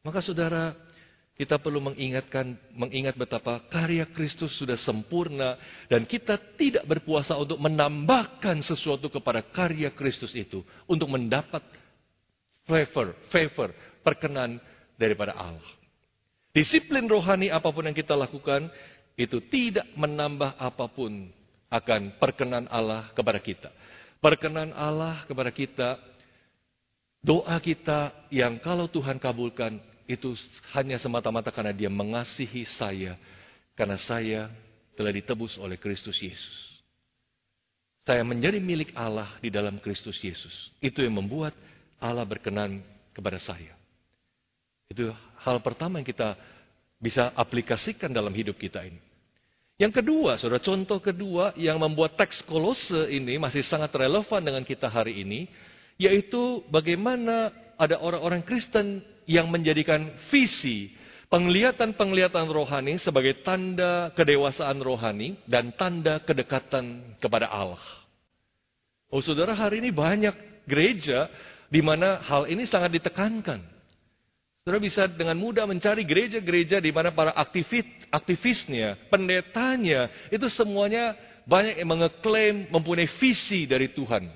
Maka 0.01 0.23
saudara, 0.23 0.73
kita 1.41 1.57
perlu 1.57 1.81
mengingatkan, 1.81 2.53
mengingat 2.77 3.17
betapa 3.17 3.65
karya 3.65 4.05
Kristus 4.05 4.53
sudah 4.53 4.77
sempurna 4.77 5.57
dan 5.89 6.05
kita 6.05 6.37
tidak 6.53 6.85
berpuasa 6.85 7.33
untuk 7.33 7.57
menambahkan 7.57 8.61
sesuatu 8.61 9.09
kepada 9.09 9.41
karya 9.41 9.89
Kristus 9.89 10.37
itu 10.37 10.61
untuk 10.85 11.09
mendapat 11.09 11.65
favor, 12.69 13.17
favor, 13.33 13.73
perkenan 14.05 14.61
daripada 15.01 15.33
Allah. 15.33 15.65
Disiplin 16.53 17.09
rohani 17.09 17.49
apa 17.49 17.73
pun 17.73 17.89
yang 17.89 17.97
kita 17.97 18.13
lakukan 18.13 18.69
itu 19.17 19.41
tidak 19.49 19.89
menambah 19.97 20.61
apa 20.61 20.85
pun 20.93 21.25
akan 21.73 22.21
perkenan 22.21 22.69
Allah 22.69 23.09
kepada 23.17 23.41
kita. 23.41 23.73
Perkenan 24.21 24.77
Allah 24.77 25.25
kepada 25.25 25.49
kita, 25.49 25.97
doa 27.25 27.57
kita 27.57 28.13
yang 28.29 28.61
kalau 28.61 28.85
Tuhan 28.85 29.17
kabulkan, 29.17 29.89
itu 30.15 30.35
hanya 30.75 30.99
semata-mata 30.99 31.51
karena 31.53 31.71
dia 31.75 31.87
mengasihi 31.91 32.67
saya. 32.67 33.15
Karena 33.75 33.95
saya 33.95 34.51
telah 34.95 35.11
ditebus 35.15 35.55
oleh 35.57 35.79
Kristus 35.79 36.19
Yesus. 36.19 36.71
Saya 38.01 38.25
menjadi 38.25 38.57
milik 38.57 38.97
Allah 38.97 39.29
di 39.39 39.53
dalam 39.53 39.77
Kristus 39.77 40.17
Yesus. 40.17 40.73
Itu 40.81 41.05
yang 41.05 41.21
membuat 41.21 41.53
Allah 42.01 42.25
berkenan 42.25 42.81
kepada 43.13 43.37
saya. 43.37 43.77
Itu 44.89 45.13
hal 45.39 45.61
pertama 45.61 46.01
yang 46.01 46.07
kita 46.09 46.35
bisa 46.97 47.31
aplikasikan 47.37 48.09
dalam 48.09 48.33
hidup 48.33 48.57
kita 48.57 48.83
ini. 48.83 48.99
Yang 49.81 50.03
kedua, 50.03 50.37
saudara, 50.37 50.61
contoh 50.61 51.01
kedua 51.01 51.57
yang 51.57 51.81
membuat 51.81 52.13
teks 52.13 52.45
kolose 52.45 53.09
ini 53.09 53.41
masih 53.41 53.65
sangat 53.65 53.89
relevan 53.97 54.37
dengan 54.37 54.61
kita 54.61 54.85
hari 54.85 55.25
ini, 55.25 55.49
yaitu 55.97 56.61
bagaimana 56.69 57.49
ada 57.81 57.97
orang-orang 57.97 58.45
Kristen 58.45 59.01
yang 59.25 59.49
menjadikan 59.49 60.13
visi 60.29 60.93
penglihatan-penglihatan 61.33 62.45
rohani 62.45 63.01
sebagai 63.01 63.41
tanda 63.41 64.13
kedewasaan 64.13 64.77
rohani 64.85 65.41
dan 65.49 65.73
tanda 65.73 66.21
kedekatan 66.21 67.17
kepada 67.17 67.49
Allah. 67.49 67.81
Oh 69.09 69.23
saudara, 69.25 69.57
hari 69.57 69.81
ini 69.81 69.89
banyak 69.89 70.63
gereja 70.69 71.25
di 71.73 71.81
mana 71.81 72.21
hal 72.21 72.45
ini 72.45 72.69
sangat 72.69 73.01
ditekankan. 73.01 73.65
Saudara 74.61 74.77
bisa 74.77 75.09
dengan 75.09 75.41
mudah 75.41 75.65
mencari 75.65 76.05
gereja-gereja 76.05 76.77
di 76.77 76.93
mana 76.93 77.09
para 77.09 77.33
aktivis, 77.33 77.81
aktivisnya, 78.13 79.09
pendetanya, 79.09 80.05
itu 80.29 80.45
semuanya 80.53 81.17
banyak 81.49 81.81
yang 81.81 81.89
mengeklaim 81.89 82.69
mempunyai 82.69 83.09
visi 83.09 83.65
dari 83.65 83.89
Tuhan. 83.89 84.29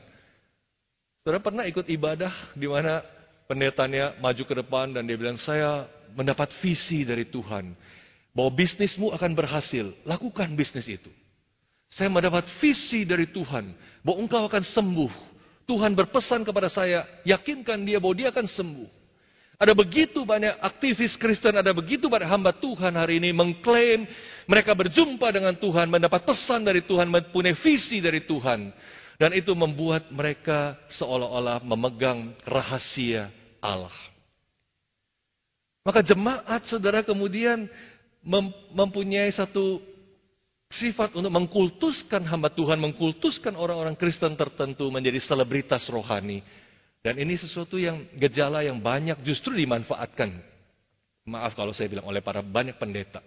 Saudara 1.21 1.41
pernah 1.41 1.65
ikut 1.69 1.85
ibadah 1.85 2.57
di 2.57 2.65
mana 2.65 3.05
pendetanya 3.45 4.17
maju 4.21 4.43
ke 4.45 4.53
depan 4.61 4.93
dan 4.93 5.05
dia 5.05 5.17
bilang, 5.17 5.37
saya 5.37 5.89
mendapat 6.13 6.53
visi 6.61 7.05
dari 7.05 7.25
Tuhan. 7.25 7.73
Bahwa 8.35 8.51
bisnismu 8.51 9.15
akan 9.15 9.31
berhasil, 9.31 9.95
lakukan 10.03 10.51
bisnis 10.59 10.91
itu. 10.91 11.07
Saya 11.87 12.11
mendapat 12.11 12.51
visi 12.59 13.07
dari 13.07 13.31
Tuhan, 13.31 13.71
bahwa 14.03 14.17
engkau 14.19 14.43
akan 14.43 14.59
sembuh. 14.59 15.13
Tuhan 15.65 15.95
berpesan 15.95 16.43
kepada 16.43 16.67
saya, 16.67 17.07
yakinkan 17.23 17.79
dia 17.87 17.97
bahwa 17.97 18.13
dia 18.13 18.29
akan 18.35 18.45
sembuh. 18.45 18.89
Ada 19.55 19.71
begitu 19.71 20.27
banyak 20.27 20.59
aktivis 20.59 21.15
Kristen, 21.15 21.55
ada 21.55 21.71
begitu 21.71 22.11
banyak 22.11 22.27
hamba 22.27 22.51
Tuhan 22.51 22.91
hari 22.99 23.23
ini 23.23 23.31
mengklaim 23.31 24.03
mereka 24.51 24.75
berjumpa 24.75 25.31
dengan 25.31 25.55
Tuhan, 25.55 25.87
mendapat 25.87 26.27
pesan 26.27 26.67
dari 26.67 26.83
Tuhan, 26.83 27.07
mempunyai 27.07 27.55
visi 27.55 28.03
dari 28.03 28.27
Tuhan. 28.27 28.75
Dan 29.15 29.31
itu 29.31 29.55
membuat 29.55 30.11
mereka 30.11 30.75
seolah-olah 30.91 31.63
memegang 31.63 32.35
rahasia 32.43 33.31
Allah. 33.63 33.93
Maka 35.85 36.01
jemaat 36.03 36.65
saudara 36.67 37.05
kemudian 37.05 37.69
mempunyai 38.73 39.29
satu 39.31 39.79
sifat 40.73 41.13
untuk 41.13 41.31
mengkultuskan 41.31 42.25
hamba 42.25 42.49
Tuhan, 42.51 42.81
mengkultuskan 42.81 43.53
orang-orang 43.53 43.93
Kristen 43.95 44.33
tertentu 44.35 44.89
menjadi 44.89 45.21
selebritas 45.21 45.87
rohani. 45.87 46.41
Dan 47.05 47.21
ini 47.21 47.37
sesuatu 47.37 47.77
yang 47.77 48.01
gejala 48.17 48.65
yang 48.65 48.81
banyak 48.81 49.21
justru 49.21 49.53
dimanfaatkan. 49.53 50.41
Maaf 51.29 51.53
kalau 51.53 51.69
saya 51.69 51.85
bilang 51.85 52.09
oleh 52.09 52.19
para 52.19 52.41
banyak 52.41 52.81
pendeta. 52.81 53.21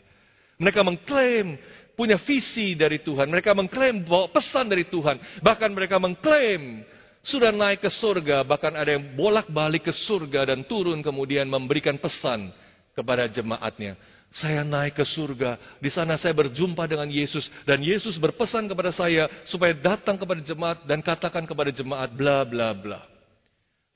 Mereka 0.59 0.83
mengklaim 0.83 1.55
punya 1.95 2.19
visi 2.19 2.75
dari 2.75 3.03
Tuhan. 3.03 3.31
Mereka 3.31 3.55
mengklaim 3.55 4.03
bawa 4.07 4.31
pesan 4.31 4.71
dari 4.71 4.87
Tuhan. 4.87 5.43
Bahkan 5.43 5.71
mereka 5.71 5.99
mengklaim 6.03 6.83
sudah 7.23 7.55
naik 7.55 7.83
ke 7.83 7.91
surga. 7.91 8.47
Bahkan 8.47 8.73
ada 8.75 8.91
yang 8.95 9.19
bolak-balik 9.19 9.87
ke 9.87 9.95
surga 9.95 10.55
dan 10.55 10.67
turun 10.67 11.03
kemudian 11.03 11.47
memberikan 11.47 11.99
pesan 11.99 12.51
kepada 12.95 13.31
jemaatnya. 13.31 13.95
Saya 14.29 14.61
naik 14.61 15.01
ke 15.01 15.09
surga, 15.09 15.57
di 15.81 15.89
sana 15.89 16.21
saya 16.21 16.37
berjumpa 16.37 16.85
dengan 16.85 17.09
Yesus 17.09 17.49
dan 17.65 17.81
Yesus 17.81 18.21
berpesan 18.21 18.69
kepada 18.69 18.93
saya 18.93 19.25
supaya 19.49 19.73
datang 19.73 20.21
kepada 20.21 20.45
jemaat 20.45 20.85
dan 20.85 21.01
katakan 21.01 21.49
kepada 21.49 21.73
jemaat 21.73 22.13
bla 22.13 22.45
bla 22.45 22.77
bla. 22.77 23.01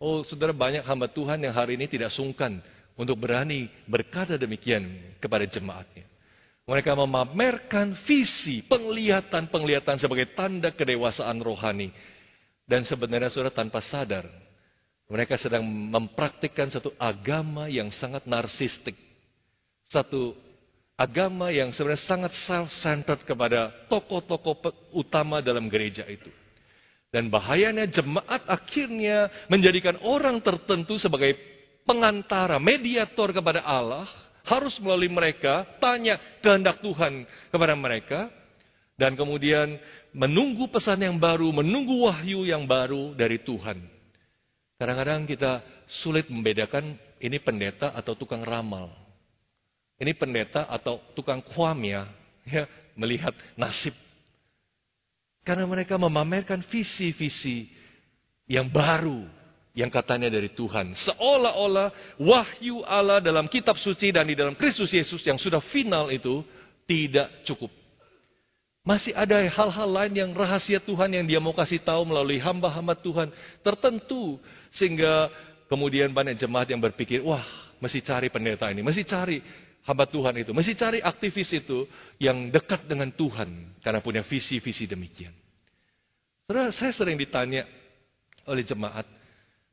Oh, 0.00 0.24
saudara 0.24 0.56
banyak 0.56 0.88
hamba 0.88 1.04
Tuhan 1.12 1.36
yang 1.44 1.52
hari 1.52 1.76
ini 1.76 1.84
tidak 1.84 2.16
sungkan 2.16 2.64
untuk 2.96 3.20
berani 3.20 3.68
berkata 3.84 4.40
demikian 4.40 4.88
kepada 5.20 5.44
jemaatnya. 5.44 6.11
Mereka 6.62 6.94
memamerkan 6.94 7.98
visi, 8.06 8.62
penglihatan-penglihatan 8.62 9.98
sebagai 9.98 10.30
tanda 10.38 10.70
kedewasaan 10.70 11.42
rohani. 11.42 11.90
Dan 12.62 12.86
sebenarnya 12.86 13.28
saudara 13.34 13.50
tanpa 13.50 13.82
sadar, 13.82 14.30
mereka 15.10 15.34
sedang 15.34 15.66
mempraktikkan 15.66 16.70
satu 16.70 16.94
agama 16.96 17.66
yang 17.66 17.90
sangat 17.90 18.24
narsistik. 18.30 18.94
Satu 19.90 20.38
agama 20.94 21.50
yang 21.50 21.74
sebenarnya 21.74 22.06
sangat 22.06 22.32
self-centered 22.38 23.26
kepada 23.26 23.74
tokoh-tokoh 23.90 24.94
utama 24.94 25.42
dalam 25.42 25.66
gereja 25.66 26.06
itu. 26.06 26.30
Dan 27.12 27.28
bahayanya 27.28 27.90
jemaat 27.90 28.46
akhirnya 28.48 29.28
menjadikan 29.50 30.00
orang 30.06 30.40
tertentu 30.40 30.96
sebagai 30.96 31.36
pengantara, 31.84 32.56
mediator 32.56 33.34
kepada 33.34 33.60
Allah, 33.66 34.08
harus 34.46 34.78
melalui 34.82 35.10
mereka, 35.10 35.66
tanya 35.78 36.18
kehendak 36.42 36.82
Tuhan 36.82 37.26
kepada 37.50 37.74
mereka, 37.74 38.20
dan 38.98 39.14
kemudian 39.14 39.78
menunggu 40.12 40.68
pesan 40.68 41.02
yang 41.02 41.16
baru, 41.16 41.50
menunggu 41.50 42.06
wahyu 42.06 42.46
yang 42.46 42.66
baru 42.66 43.14
dari 43.14 43.40
Tuhan. 43.42 43.80
Kadang-kadang 44.78 45.26
kita 45.30 45.62
sulit 45.86 46.26
membedakan 46.26 46.98
ini 47.22 47.38
pendeta 47.38 47.94
atau 47.94 48.18
tukang 48.18 48.42
ramal. 48.42 48.90
Ini 50.02 50.10
pendeta 50.18 50.66
atau 50.66 50.98
tukang 51.14 51.38
kuamia, 51.38 52.10
ya, 52.42 52.66
melihat 52.98 53.30
nasib 53.54 53.94
karena 55.42 55.66
mereka 55.66 55.98
memamerkan 55.98 56.62
visi-visi 56.62 57.66
yang 58.46 58.70
baru 58.70 59.26
yang 59.72 59.88
katanya 59.88 60.28
dari 60.28 60.52
Tuhan. 60.52 60.92
Seolah-olah 60.92 62.18
wahyu 62.20 62.84
Allah 62.84 63.24
dalam 63.24 63.48
kitab 63.48 63.80
suci 63.80 64.12
dan 64.12 64.28
di 64.28 64.36
dalam 64.36 64.52
Kristus 64.52 64.92
Yesus 64.92 65.20
yang 65.24 65.40
sudah 65.40 65.60
final 65.60 66.12
itu 66.12 66.44
tidak 66.84 67.32
cukup. 67.48 67.72
Masih 68.82 69.14
ada 69.14 69.38
hal-hal 69.38 69.88
lain 69.88 70.12
yang 70.12 70.30
rahasia 70.34 70.82
Tuhan 70.82 71.14
yang 71.14 71.24
dia 71.24 71.38
mau 71.38 71.54
kasih 71.54 71.78
tahu 71.78 72.02
melalui 72.02 72.42
hamba-hamba 72.42 72.98
Tuhan 72.98 73.30
tertentu. 73.62 74.42
Sehingga 74.74 75.30
kemudian 75.70 76.10
banyak 76.10 76.34
jemaat 76.34 76.66
yang 76.66 76.82
berpikir, 76.82 77.22
wah 77.22 77.46
mesti 77.78 78.02
cari 78.02 78.26
pendeta 78.26 78.66
ini, 78.68 78.82
mesti 78.82 79.06
cari 79.06 79.38
hamba 79.86 80.04
Tuhan 80.10 80.34
itu. 80.42 80.50
Mesti 80.50 80.72
cari 80.74 80.98
aktivis 80.98 81.50
itu 81.54 81.86
yang 82.18 82.50
dekat 82.50 82.86
dengan 82.90 83.10
Tuhan. 83.14 83.78
Karena 83.82 84.02
punya 84.02 84.26
visi-visi 84.26 84.90
demikian. 84.90 85.34
Saudara, 86.50 86.74
saya 86.74 86.90
sering 86.90 87.14
ditanya 87.14 87.62
oleh 88.50 88.66
jemaat. 88.66 89.06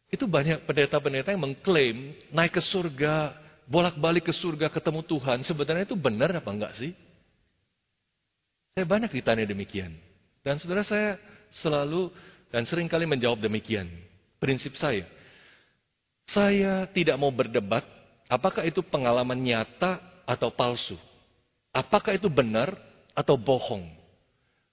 Itu 0.10 0.26
banyak 0.26 0.66
pendeta-pendeta 0.66 1.30
yang 1.30 1.46
mengklaim 1.46 2.18
naik 2.34 2.58
ke 2.58 2.62
surga, 2.62 3.38
bolak-balik 3.70 4.30
ke 4.30 4.34
surga 4.34 4.74
ketemu 4.74 5.06
Tuhan. 5.06 5.46
Sebenarnya 5.46 5.86
itu 5.86 5.98
benar 5.98 6.34
apa 6.34 6.50
enggak 6.50 6.74
sih? 6.74 6.92
Saya 8.74 8.86
banyak 8.90 9.14
ditanya 9.14 9.46
demikian. 9.46 9.94
Dan 10.42 10.58
saudara 10.58 10.82
saya 10.82 11.22
selalu 11.54 12.10
dan 12.50 12.66
sering 12.66 12.90
kali 12.90 13.06
menjawab 13.06 13.38
demikian. 13.38 13.86
Prinsip 14.42 14.74
saya. 14.74 15.06
Saya 16.26 16.90
tidak 16.90 17.18
mau 17.22 17.30
berdebat 17.30 17.86
apakah 18.30 18.66
itu 18.66 18.82
pengalaman 18.82 19.38
nyata 19.38 20.02
atau 20.26 20.50
palsu. 20.50 20.98
Apakah 21.70 22.18
itu 22.18 22.30
benar 22.30 22.74
atau 23.14 23.38
bohong. 23.38 23.86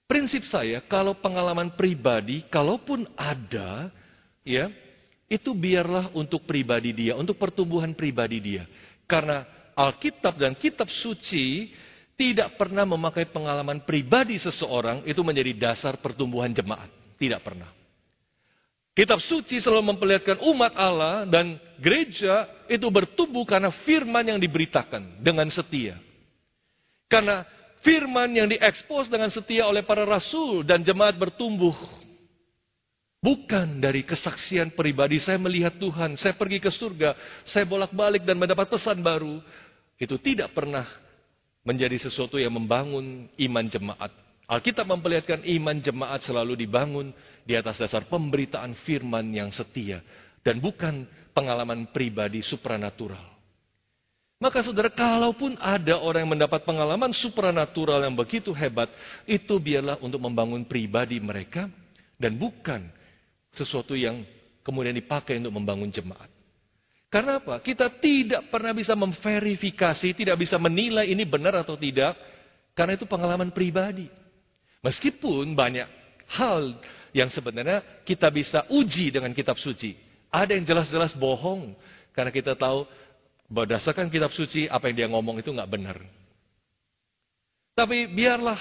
Prinsip 0.07 0.47
saya, 0.47 0.79
kalau 0.87 1.11
pengalaman 1.19 1.75
pribadi, 1.75 2.47
kalaupun 2.47 3.03
ada, 3.19 3.91
ya, 4.47 4.71
itu 5.27 5.51
biarlah 5.51 6.15
untuk 6.15 6.47
pribadi 6.47 6.95
dia, 6.95 7.13
untuk 7.19 7.35
pertumbuhan 7.35 7.91
pribadi 7.91 8.39
dia. 8.39 8.63
Karena 9.03 9.43
Alkitab 9.75 10.39
dan 10.39 10.55
kitab 10.55 10.87
suci 10.87 11.69
tidak 12.17 12.57
pernah 12.57 12.81
memakai 12.87 13.29
pengalaman 13.29 13.85
pribadi 13.85 14.41
seseorang 14.41 15.05
itu 15.05 15.21
menjadi 15.21 15.53
dasar 15.53 16.01
pertumbuhan 16.01 16.49
jemaat. 16.49 16.89
Tidak 17.19 17.43
pernah. 17.45 17.69
Kitab 18.97 19.21
suci 19.21 19.61
selalu 19.61 19.93
memperlihatkan 19.93 20.41
umat 20.41 20.73
Allah 20.73 21.29
dan 21.29 21.61
gereja 21.77 22.49
itu 22.65 22.89
bertumbuh 22.89 23.45
karena 23.45 23.69
firman 23.85 24.25
yang 24.25 24.41
diberitakan 24.41 25.21
dengan 25.21 25.45
setia. 25.53 26.01
Karena 27.05 27.45
firman 27.85 28.33
yang 28.33 28.49
diekspos 28.49 29.05
dengan 29.13 29.29
setia 29.29 29.69
oleh 29.69 29.85
para 29.85 30.01
rasul 30.01 30.65
dan 30.65 30.81
jemaat 30.81 31.13
bertumbuh. 31.13 31.77
Bukan 33.27 33.83
dari 33.83 34.07
kesaksian 34.07 34.71
pribadi, 34.71 35.19
saya 35.19 35.35
melihat 35.35 35.75
Tuhan, 35.75 36.15
saya 36.15 36.31
pergi 36.31 36.63
ke 36.63 36.71
surga, 36.71 37.11
saya 37.43 37.67
bolak-balik 37.67 38.23
dan 38.23 38.39
mendapat 38.39 38.71
pesan 38.71 39.03
baru. 39.03 39.43
Itu 39.99 40.15
tidak 40.15 40.55
pernah 40.55 40.87
menjadi 41.67 41.99
sesuatu 42.07 42.39
yang 42.39 42.55
membangun 42.55 43.27
iman 43.27 43.65
jemaat. 43.67 44.15
Alkitab 44.47 44.87
memperlihatkan 44.87 45.43
iman 45.43 45.75
jemaat 45.75 46.23
selalu 46.23 46.55
dibangun 46.55 47.11
di 47.43 47.59
atas 47.59 47.83
dasar 47.83 48.07
pemberitaan 48.07 48.71
firman 48.87 49.27
yang 49.35 49.51
setia 49.51 49.99
dan 50.39 50.63
bukan 50.63 51.03
pengalaman 51.35 51.91
pribadi 51.91 52.39
supranatural. 52.39 53.35
Maka 54.39 54.63
saudara, 54.63 54.87
kalaupun 54.87 55.59
ada 55.59 55.99
orang 55.99 56.23
yang 56.23 56.31
mendapat 56.39 56.63
pengalaman 56.63 57.11
supranatural 57.11 57.99
yang 58.07 58.15
begitu 58.15 58.55
hebat, 58.55 58.87
itu 59.27 59.59
biarlah 59.59 59.99
untuk 59.99 60.23
membangun 60.23 60.63
pribadi 60.63 61.19
mereka 61.19 61.67
dan 62.15 62.39
bukan 62.39 62.95
sesuatu 63.57 63.97
yang 63.97 64.21
kemudian 64.61 64.93
dipakai 64.93 65.41
untuk 65.41 65.57
membangun 65.57 65.89
jemaat. 65.89 66.29
Karena 67.07 67.39
apa? 67.39 67.63
Kita 67.63 67.87
tidak 67.89 68.51
pernah 68.51 68.75
bisa 68.75 68.91
memverifikasi, 68.93 70.13
tidak 70.13 70.37
bisa 70.37 70.59
menilai 70.59 71.07
ini 71.07 71.23
benar 71.23 71.63
atau 71.63 71.79
tidak, 71.79 72.19
karena 72.75 72.99
itu 72.99 73.07
pengalaman 73.07 73.49
pribadi. 73.49 74.11
Meskipun 74.83 75.55
banyak 75.55 75.87
hal 76.37 76.77
yang 77.15 77.31
sebenarnya 77.31 78.03
kita 78.03 78.27
bisa 78.29 78.67
uji 78.69 79.09
dengan 79.09 79.31
kitab 79.31 79.57
suci. 79.57 79.95
Ada 80.29 80.53
yang 80.53 80.67
jelas-jelas 80.67 81.15
bohong. 81.15 81.73
Karena 82.11 82.29
kita 82.29 82.53
tahu 82.53 82.83
berdasarkan 83.47 84.11
kitab 84.11 84.35
suci 84.35 84.67
apa 84.67 84.91
yang 84.91 84.95
dia 84.95 85.07
ngomong 85.07 85.39
itu 85.39 85.49
nggak 85.49 85.71
benar. 85.71 85.97
Tapi 87.77 88.09
biarlah 88.11 88.59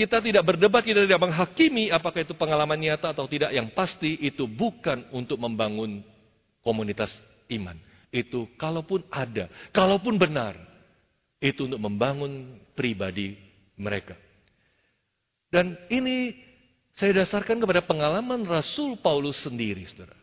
kita 0.00 0.24
tidak 0.24 0.48
berdebat, 0.48 0.80
kita 0.80 1.04
tidak 1.04 1.20
menghakimi 1.20 1.92
apakah 1.92 2.24
itu 2.24 2.32
pengalaman 2.32 2.80
nyata 2.80 3.12
atau 3.12 3.28
tidak. 3.28 3.52
Yang 3.52 3.68
pasti 3.76 4.16
itu 4.16 4.48
bukan 4.48 5.04
untuk 5.12 5.36
membangun 5.36 6.00
komunitas 6.64 7.20
iman. 7.52 7.76
Itu 8.08 8.48
kalaupun 8.56 9.04
ada, 9.12 9.52
kalaupun 9.76 10.16
benar, 10.16 10.56
itu 11.36 11.68
untuk 11.68 11.84
membangun 11.84 12.56
pribadi 12.72 13.36
mereka. 13.76 14.16
Dan 15.52 15.76
ini 15.92 16.32
saya 16.96 17.20
dasarkan 17.20 17.60
kepada 17.60 17.84
pengalaman 17.84 18.48
Rasul 18.48 18.96
Paulus 18.96 19.44
sendiri, 19.44 19.84
saudara. 19.84 20.16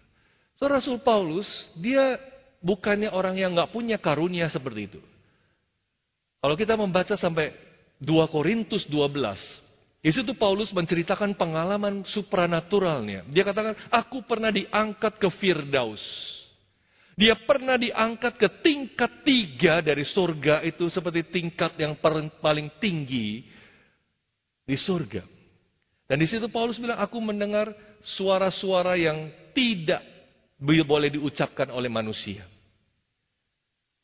So, 0.58 0.66
Rasul 0.66 0.98
Paulus, 1.06 1.70
dia 1.78 2.18
bukannya 2.66 3.14
orang 3.14 3.38
yang 3.38 3.54
nggak 3.54 3.70
punya 3.70 4.02
karunia 4.02 4.50
seperti 4.50 4.90
itu. 4.90 5.02
Kalau 6.42 6.58
kita 6.58 6.74
membaca 6.74 7.14
sampai 7.14 7.54
2 8.02 8.26
Korintus 8.34 8.90
12, 8.90 9.67
di 10.08 10.16
situ 10.16 10.32
Paulus 10.40 10.72
menceritakan 10.72 11.36
pengalaman 11.36 12.08
supranaturalnya. 12.08 13.28
Dia 13.28 13.44
katakan, 13.44 13.76
aku 13.92 14.24
pernah 14.24 14.48
diangkat 14.48 15.20
ke 15.20 15.28
Firdaus. 15.36 16.00
Dia 17.20 17.36
pernah 17.36 17.76
diangkat 17.76 18.40
ke 18.40 18.48
tingkat 18.64 19.28
tiga 19.28 19.84
dari 19.84 20.08
surga 20.08 20.64
itu 20.64 20.88
seperti 20.88 21.28
tingkat 21.28 21.76
yang 21.76 22.00
paling 22.40 22.72
tinggi 22.80 23.52
di 24.64 24.78
surga. 24.80 25.28
Dan 26.08 26.24
di 26.24 26.28
situ 26.32 26.48
Paulus 26.48 26.80
bilang, 26.80 27.04
aku 27.04 27.20
mendengar 27.20 27.76
suara-suara 28.00 28.96
yang 28.96 29.28
tidak 29.52 30.00
boleh 30.88 31.12
diucapkan 31.20 31.68
oleh 31.68 31.92
manusia. 31.92 32.48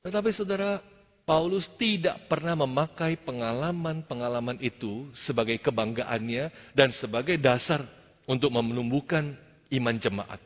Tetapi 0.03 0.35
saudara, 0.35 0.83
Paulus 1.23 1.71
tidak 1.79 2.27
pernah 2.27 2.51
memakai 2.51 3.15
pengalaman-pengalaman 3.23 4.59
itu 4.59 5.07
sebagai 5.15 5.55
kebanggaannya 5.63 6.75
dan 6.75 6.91
sebagai 6.91 7.39
dasar 7.39 7.87
untuk 8.27 8.51
menumbuhkan 8.51 9.31
iman 9.71 9.95
jemaat. 9.95 10.39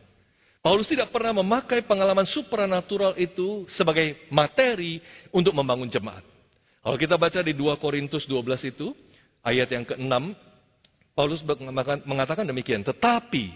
Paulus 0.61 0.85
tidak 0.85 1.09
pernah 1.09 1.41
memakai 1.41 1.81
pengalaman 1.81 2.29
supranatural 2.29 3.17
itu 3.17 3.65
sebagai 3.73 4.29
materi 4.29 5.01
untuk 5.33 5.55
membangun 5.57 5.89
jemaat. 5.89 6.21
Kalau 6.85 6.97
kita 6.99 7.17
baca 7.17 7.39
di 7.41 7.57
2 7.57 7.81
Korintus 7.81 8.29
12 8.29 8.69
itu, 8.69 8.93
ayat 9.41 9.73
yang 9.73 9.85
ke-6, 9.87 10.13
Paulus 11.17 11.41
mengatakan 12.05 12.45
demikian. 12.45 12.85
Tetapi 12.85 13.49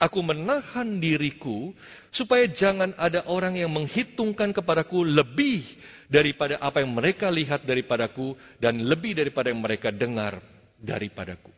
aku 0.00 0.18
menahan 0.24 0.96
diriku 0.96 1.76
supaya 2.08 2.48
jangan 2.48 2.96
ada 2.96 3.28
orang 3.28 3.60
yang 3.60 3.68
menghitungkan 3.68 4.56
kepadaku 4.56 5.04
lebih 5.04 5.62
daripada 6.08 6.56
apa 6.56 6.80
yang 6.80 6.96
mereka 6.96 7.28
lihat 7.28 7.68
daripadaku 7.68 8.32
dan 8.56 8.80
lebih 8.80 9.12
daripada 9.12 9.52
yang 9.52 9.60
mereka 9.60 9.92
dengar 9.92 10.40
daripadaku. 10.80 11.52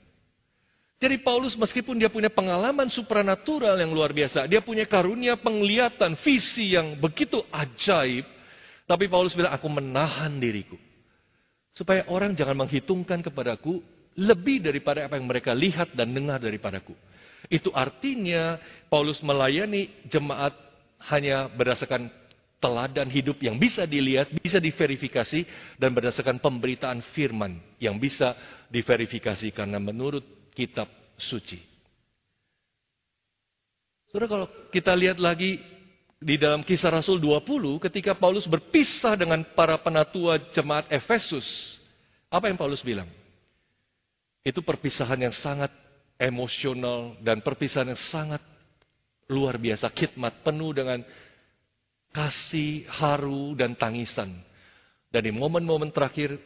Jadi 0.99 1.19
Paulus 1.19 1.59
meskipun 1.59 1.99
dia 1.99 2.11
punya 2.11 2.31
pengalaman 2.31 2.87
supranatural 2.87 3.75
yang 3.75 3.91
luar 3.91 4.15
biasa, 4.15 4.47
dia 4.47 4.63
punya 4.63 4.87
karunia 4.87 5.35
penglihatan, 5.35 6.15
visi 6.23 6.79
yang 6.79 6.95
begitu 6.95 7.43
ajaib, 7.51 8.23
tapi 8.87 9.11
Paulus 9.11 9.35
bilang 9.35 9.51
aku 9.51 9.67
menahan 9.67 10.31
diriku. 10.39 10.79
Supaya 11.75 12.07
orang 12.07 12.39
jangan 12.39 12.55
menghitungkan 12.55 13.19
kepadaku 13.19 13.83
lebih 14.15 14.63
daripada 14.63 15.09
apa 15.09 15.19
yang 15.19 15.27
mereka 15.27 15.51
lihat 15.57 15.91
dan 15.97 16.15
dengar 16.15 16.39
daripadaku. 16.39 16.95
Itu 17.51 17.75
artinya 17.75 18.61
Paulus 18.87 19.19
melayani 19.25 19.91
jemaat 20.07 20.55
hanya 21.11 21.51
berdasarkan 21.51 22.11
teladan 22.63 23.11
hidup 23.11 23.43
yang 23.43 23.59
bisa 23.59 23.83
dilihat, 23.83 24.31
bisa 24.39 24.63
diverifikasi, 24.63 25.43
dan 25.75 25.91
berdasarkan 25.91 26.39
pemberitaan 26.39 27.03
firman 27.11 27.59
yang 27.83 27.99
bisa 27.99 28.39
diverifikasi 28.71 29.51
karena 29.51 29.83
menurut 29.83 30.23
kitab 30.55 30.87
suci. 31.19 31.59
Saudara 34.13 34.29
kalau 34.31 34.47
kita 34.71 34.95
lihat 34.95 35.19
lagi 35.19 35.59
di 36.23 36.39
dalam 36.39 36.63
kisah 36.63 36.95
Rasul 36.95 37.19
20 37.19 37.83
ketika 37.91 38.15
Paulus 38.15 38.47
berpisah 38.47 39.19
dengan 39.19 39.43
para 39.59 39.75
penatua 39.83 40.39
jemaat 40.55 40.87
Efesus. 40.93 41.75
Apa 42.31 42.47
yang 42.47 42.57
Paulus 42.57 42.85
bilang? 42.85 43.11
Itu 44.47 44.63
perpisahan 44.63 45.19
yang 45.19 45.35
sangat 45.35 45.75
emosional 46.23 47.19
dan 47.19 47.43
perpisahan 47.43 47.91
yang 47.91 47.99
sangat 47.99 48.43
luar 49.27 49.59
biasa, 49.59 49.91
khidmat 49.91 50.47
penuh 50.47 50.71
dengan 50.71 51.03
kasih, 52.15 52.87
haru, 52.87 53.59
dan 53.59 53.75
tangisan. 53.75 54.31
Dan 55.11 55.23
di 55.27 55.33
momen-momen 55.35 55.91
terakhir 55.91 56.39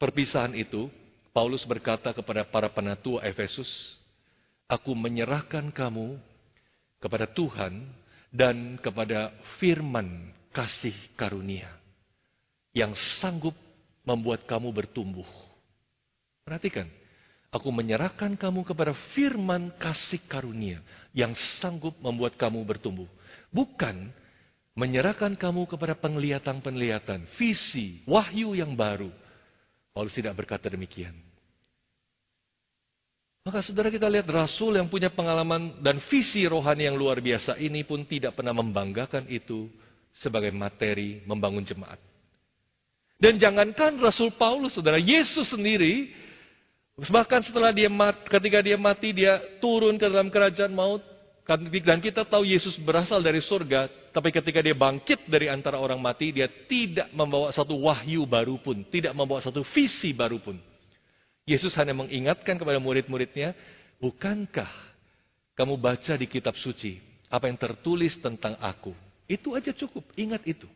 perpisahan 0.00 0.56
itu, 0.56 0.88
Paulus 1.36 1.68
berkata 1.68 2.16
kepada 2.16 2.48
para 2.48 2.72
penatua 2.72 3.20
Efesus, 3.28 4.00
Aku 4.66 4.96
menyerahkan 4.98 5.70
kamu 5.70 6.18
kepada 6.98 7.30
Tuhan 7.30 7.86
dan 8.34 8.80
kepada 8.82 9.30
firman 9.62 10.34
kasih 10.50 10.96
karunia 11.14 11.70
yang 12.74 12.96
sanggup 12.96 13.54
membuat 14.02 14.42
kamu 14.42 14.74
bertumbuh. 14.74 15.28
Perhatikan, 16.42 16.90
aku 17.50 17.68
menyerahkan 17.70 18.34
kamu 18.34 18.66
kepada 18.66 18.92
firman 19.14 19.72
kasih 19.78 20.22
karunia 20.26 20.82
yang 21.16 21.32
sanggup 21.32 21.96
membuat 22.02 22.36
kamu 22.36 22.62
bertumbuh. 22.66 23.08
Bukan 23.50 24.12
menyerahkan 24.76 25.32
kamu 25.34 25.64
kepada 25.64 25.96
penglihatan-penglihatan, 25.96 27.24
visi, 27.40 28.04
wahyu 28.04 28.52
yang 28.52 28.76
baru. 28.76 29.08
Paulus 29.96 30.12
tidak 30.12 30.36
berkata 30.36 30.68
demikian. 30.68 31.16
Maka 33.46 33.62
saudara 33.62 33.88
kita 33.88 34.10
lihat 34.10 34.26
Rasul 34.26 34.74
yang 34.74 34.90
punya 34.90 35.06
pengalaman 35.06 35.78
dan 35.78 36.02
visi 36.10 36.42
rohani 36.44 36.90
yang 36.90 36.98
luar 36.98 37.22
biasa 37.22 37.56
ini 37.62 37.86
pun 37.86 38.02
tidak 38.02 38.34
pernah 38.34 38.50
membanggakan 38.50 39.30
itu 39.30 39.70
sebagai 40.10 40.50
materi 40.50 41.22
membangun 41.24 41.62
jemaat. 41.62 42.02
Dan 43.16 43.40
jangankan 43.40 43.96
Rasul 43.96 44.34
Paulus, 44.36 44.76
saudara, 44.76 45.00
Yesus 45.00 45.48
sendiri, 45.54 46.12
bahkan 47.04 47.44
setelah 47.44 47.76
dia 47.76 47.92
mati, 47.92 48.24
ketika 48.24 48.58
dia 48.64 48.80
mati, 48.80 49.12
dia 49.12 49.36
turun 49.60 50.00
ke 50.00 50.08
dalam 50.08 50.32
kerajaan 50.32 50.72
maut, 50.72 51.04
dan 51.46 52.00
kita 52.02 52.26
tahu 52.26 52.42
Yesus 52.42 52.74
berasal 52.80 53.22
dari 53.22 53.38
surga, 53.38 53.86
Tapi 54.16 54.32
ketika 54.32 54.64
dia 54.64 54.72
bangkit 54.72 55.28
dari 55.28 55.52
antara 55.52 55.76
orang 55.76 56.00
mati, 56.00 56.32
dia 56.32 56.48
tidak 56.48 57.12
membawa 57.12 57.52
satu 57.52 57.76
wahyu 57.84 58.24
baru 58.24 58.56
pun, 58.56 58.80
tidak 58.88 59.12
membawa 59.12 59.44
satu 59.44 59.60
visi 59.60 60.16
baru 60.16 60.40
pun. 60.40 60.56
Yesus 61.44 61.76
hanya 61.76 61.92
mengingatkan 61.92 62.56
kepada 62.56 62.80
murid-muridnya, 62.80 63.52
bukankah 64.00 64.72
kamu 65.52 65.76
baca 65.76 66.16
di 66.16 66.24
kitab 66.32 66.56
suci 66.56 66.96
apa 67.28 67.44
yang 67.44 67.60
tertulis 67.60 68.16
tentang 68.16 68.56
aku? 68.56 68.96
Itu 69.28 69.52
aja 69.52 69.68
cukup, 69.76 70.08
ingat 70.16 70.48
itu. 70.48 70.66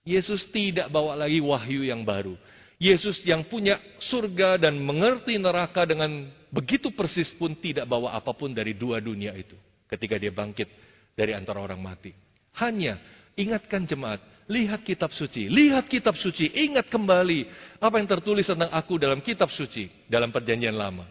Yesus 0.00 0.48
tidak 0.48 0.88
bawa 0.88 1.12
lagi 1.12 1.44
wahyu 1.44 1.84
yang 1.84 2.08
baru. 2.08 2.40
Yesus 2.76 3.24
yang 3.24 3.48
punya 3.48 3.80
surga 3.96 4.60
dan 4.60 4.76
mengerti 4.76 5.40
neraka 5.40 5.88
dengan 5.88 6.28
begitu 6.52 6.92
persis 6.92 7.32
pun 7.32 7.56
tidak 7.56 7.88
bawa 7.88 8.12
apa 8.12 8.36
pun 8.36 8.52
dari 8.52 8.76
dua 8.76 9.00
dunia 9.00 9.32
itu 9.32 9.56
ketika 9.88 10.20
dia 10.20 10.28
bangkit 10.28 10.68
dari 11.16 11.32
antara 11.32 11.64
orang 11.64 11.80
mati. 11.80 12.12
Hanya 12.60 13.00
ingatkan 13.32 13.88
jemaat, 13.88 14.20
lihat 14.48 14.84
kitab 14.84 15.12
suci, 15.16 15.48
lihat 15.48 15.88
kitab 15.88 16.20
suci, 16.20 16.52
ingat 16.52 16.92
kembali 16.92 17.48
apa 17.80 17.96
yang 17.96 18.08
tertulis 18.08 18.44
tentang 18.44 18.68
aku 18.68 19.00
dalam 19.00 19.24
kitab 19.24 19.48
suci, 19.48 19.88
dalam 20.04 20.28
perjanjian 20.28 20.76
lama. 20.76 21.08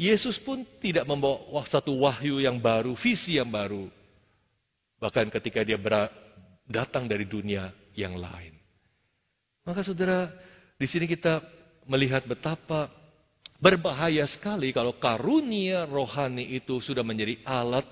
Yesus 0.00 0.40
pun 0.40 0.64
tidak 0.80 1.04
membawa 1.04 1.60
satu 1.68 1.92
wahyu 2.00 2.40
yang 2.40 2.56
baru, 2.56 2.96
visi 2.96 3.36
yang 3.36 3.52
baru. 3.52 3.92
Bahkan 4.96 5.28
ketika 5.28 5.60
dia 5.60 5.76
datang 6.64 7.04
dari 7.04 7.28
dunia 7.28 7.68
yang 7.92 8.16
lain. 8.16 8.59
Maka 9.70 9.86
saudara, 9.86 10.26
di 10.74 10.86
sini 10.90 11.06
kita 11.06 11.38
melihat 11.86 12.26
betapa 12.26 12.90
berbahaya 13.62 14.26
sekali 14.26 14.74
kalau 14.74 14.98
karunia 14.98 15.86
rohani 15.86 16.58
itu 16.58 16.82
sudah 16.82 17.06
menjadi 17.06 17.38
alat 17.46 17.86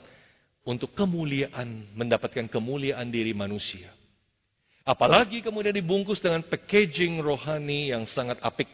untuk 0.66 0.90
kemuliaan, 0.98 1.86
mendapatkan 1.94 2.50
kemuliaan 2.50 3.06
diri 3.14 3.30
manusia. 3.30 3.94
Apalagi 4.82 5.38
kemudian 5.38 5.70
dibungkus 5.70 6.18
dengan 6.18 6.42
packaging 6.42 7.22
rohani 7.22 7.94
yang 7.94 8.10
sangat 8.10 8.42
apik. 8.42 8.66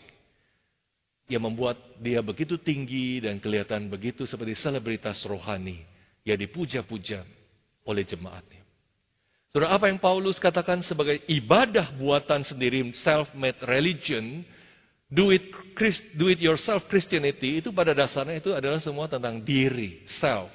Yang 1.29 1.43
membuat 1.45 1.77
dia 2.01 2.25
begitu 2.25 2.57
tinggi 2.57 3.21
dan 3.21 3.37
kelihatan 3.37 3.93
begitu 3.93 4.25
seperti 4.25 4.57
selebritas 4.57 5.21
rohani. 5.29 5.85
Yang 6.25 6.49
dipuja-puja 6.49 7.21
oleh 7.85 8.01
jemaatnya. 8.09 8.64
Saudara, 9.55 9.71
apa 9.79 9.87
yang 9.87 10.03
Paulus 10.03 10.43
katakan 10.43 10.83
sebagai 10.83 11.23
ibadah 11.31 11.95
buatan 11.95 12.43
sendiri, 12.43 12.83
self-made 12.91 13.63
religion, 13.71 14.43
do 15.07 15.31
it, 15.31 15.47
do 16.19 16.27
it 16.27 16.43
yourself 16.43 16.91
Christianity, 16.91 17.63
itu 17.63 17.71
pada 17.71 17.95
dasarnya 17.95 18.43
itu 18.43 18.51
adalah 18.51 18.83
semua 18.83 19.07
tentang 19.07 19.39
diri, 19.39 20.03
self. 20.11 20.51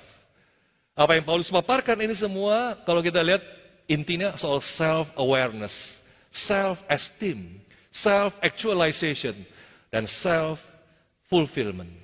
Apa 1.00 1.16
yang 1.16 1.24
Paulus 1.24 1.48
paparkan 1.48 1.96
ini 2.04 2.12
semua, 2.12 2.76
kalau 2.84 3.00
kita 3.00 3.24
lihat 3.24 3.40
intinya 3.88 4.36
soal 4.36 4.60
self-awareness, 4.60 5.96
self-esteem, 6.28 7.56
self-actualization, 7.96 9.48
dan 9.88 10.12
self-fulfillment. 10.12 11.96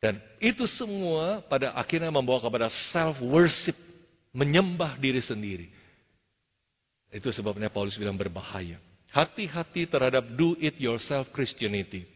Dan 0.00 0.16
itu 0.40 0.64
semua 0.64 1.44
pada 1.44 1.76
akhirnya 1.76 2.08
membawa 2.08 2.40
kepada 2.40 2.72
self-worship, 2.72 3.76
menyembah 4.32 4.96
diri 4.96 5.20
sendiri. 5.20 5.81
Itu 7.12 7.28
sebabnya 7.28 7.68
Paulus 7.68 8.00
bilang 8.00 8.16
berbahaya. 8.16 8.80
Hati-hati 9.12 9.84
terhadap 9.84 10.24
do 10.32 10.56
it 10.56 10.80
yourself 10.80 11.28
Christianity. 11.28 12.08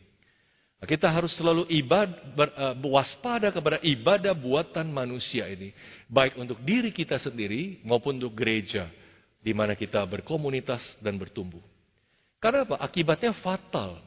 Kita 0.81 1.09
harus 1.09 1.33
selalu 1.37 1.69
ibad, 1.69 2.09
ber, 2.37 2.49
uh, 2.57 2.77
waspada 2.89 3.53
kepada 3.53 3.77
ibadah 3.85 4.33
buatan 4.33 4.89
manusia 4.89 5.45
ini. 5.49 5.77
Baik 6.09 6.41
untuk 6.41 6.61
diri 6.65 6.93
kita 6.93 7.21
sendiri 7.21 7.85
maupun 7.85 8.17
untuk 8.17 8.33
gereja. 8.33 8.89
Di 9.45 9.53
mana 9.53 9.77
kita 9.77 10.01
berkomunitas 10.09 10.97
dan 11.01 11.21
bertumbuh. 11.21 11.61
Karena 12.41 12.65
apa? 12.65 12.77
Akibatnya 12.81 13.37
fatal. 13.37 14.01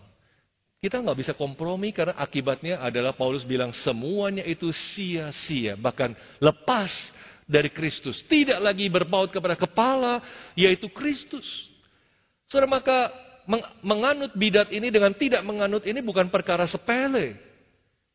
Kita 0.79 1.03
nggak 1.03 1.19
bisa 1.19 1.33
kompromi 1.35 1.91
karena 1.91 2.15
akibatnya 2.15 2.79
adalah 2.79 3.11
Paulus 3.11 3.43
bilang 3.43 3.75
semuanya 3.75 4.47
itu 4.47 4.71
sia-sia. 4.71 5.75
Bahkan 5.75 6.15
lepas 6.39 6.91
dari 7.49 7.73
Kristus. 7.73 8.21
Tidak 8.21 8.61
lagi 8.61 8.85
berpaut 8.93 9.33
kepada 9.33 9.57
kepala, 9.57 10.21
yaitu 10.53 10.85
Kristus. 10.93 11.43
Saudara 12.45 12.69
maka 12.69 13.09
menganut 13.81 14.37
bidat 14.37 14.69
ini 14.69 14.93
dengan 14.93 15.09
tidak 15.17 15.41
menganut 15.41 15.81
ini 15.89 15.97
bukan 16.05 16.29
perkara 16.29 16.69
sepele. 16.69 17.33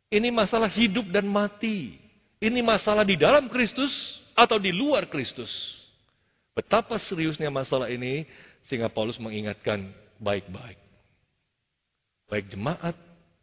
Ini 0.06 0.30
masalah 0.30 0.70
hidup 0.70 1.10
dan 1.10 1.26
mati. 1.26 1.98
Ini 2.38 2.62
masalah 2.62 3.02
di 3.02 3.18
dalam 3.18 3.50
Kristus 3.50 4.22
atau 4.38 4.62
di 4.62 4.70
luar 4.70 5.10
Kristus. 5.10 5.50
Betapa 6.54 6.94
seriusnya 7.02 7.50
masalah 7.50 7.90
ini 7.90 8.30
sehingga 8.62 8.86
Paulus 8.86 9.18
mengingatkan 9.18 9.90
baik-baik. 10.22 10.78
Baik 12.30 12.46
jemaat 12.54 12.94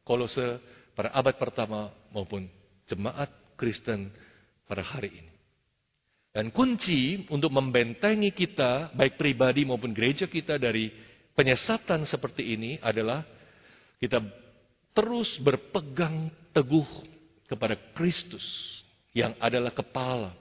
Kolose 0.08 0.64
pada 0.96 1.12
abad 1.12 1.36
pertama 1.36 1.92
maupun 2.16 2.48
jemaat 2.88 3.28
Kristen 3.60 4.12
pada 4.64 4.80
hari 4.80 5.12
ini. 5.12 5.31
Dan 6.32 6.48
kunci 6.56 7.28
untuk 7.28 7.52
membentengi 7.52 8.32
kita, 8.32 8.96
baik 8.96 9.20
pribadi 9.20 9.68
maupun 9.68 9.92
gereja 9.92 10.32
kita 10.32 10.56
dari 10.56 10.88
penyesatan 11.36 12.08
seperti 12.08 12.56
ini 12.56 12.80
adalah 12.80 13.20
kita 14.00 14.24
terus 14.96 15.36
berpegang 15.44 16.32
teguh 16.56 16.88
kepada 17.52 17.76
Kristus 17.92 18.44
yang 19.12 19.36
adalah 19.44 19.76
kepala. 19.76 20.32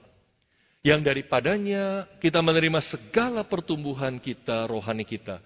Yang 0.81 1.11
daripadanya 1.11 2.07
kita 2.23 2.39
menerima 2.39 2.79
segala 2.81 3.43
pertumbuhan 3.43 4.15
kita, 4.17 4.65
rohani 4.71 5.03
kita. 5.03 5.43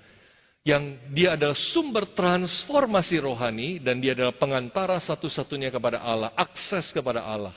Yang 0.62 0.98
dia 1.14 1.34
adalah 1.34 1.58
sumber 1.58 2.06
transformasi 2.14 3.18
rohani 3.18 3.82
dan 3.82 3.98
dia 3.98 4.14
adalah 4.14 4.34
pengantara 4.38 4.98
satu-satunya 5.02 5.74
kepada 5.74 6.02
Allah, 6.06 6.32
akses 6.38 6.94
kepada 6.94 7.26
Allah. 7.26 7.54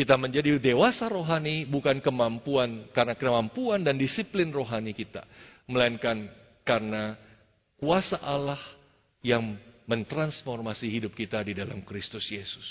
Kita 0.00 0.16
menjadi 0.16 0.56
dewasa 0.56 1.12
rohani 1.12 1.68
bukan 1.68 2.00
kemampuan 2.00 2.88
karena 2.96 3.12
kemampuan 3.12 3.84
dan 3.84 4.00
disiplin 4.00 4.48
rohani 4.48 4.96
kita, 4.96 5.28
melainkan 5.68 6.24
karena 6.64 7.20
kuasa 7.76 8.16
Allah 8.16 8.56
yang 9.20 9.60
mentransformasi 9.84 10.88
hidup 10.88 11.12
kita 11.12 11.44
di 11.44 11.52
dalam 11.52 11.84
Kristus 11.84 12.24
Yesus. 12.32 12.64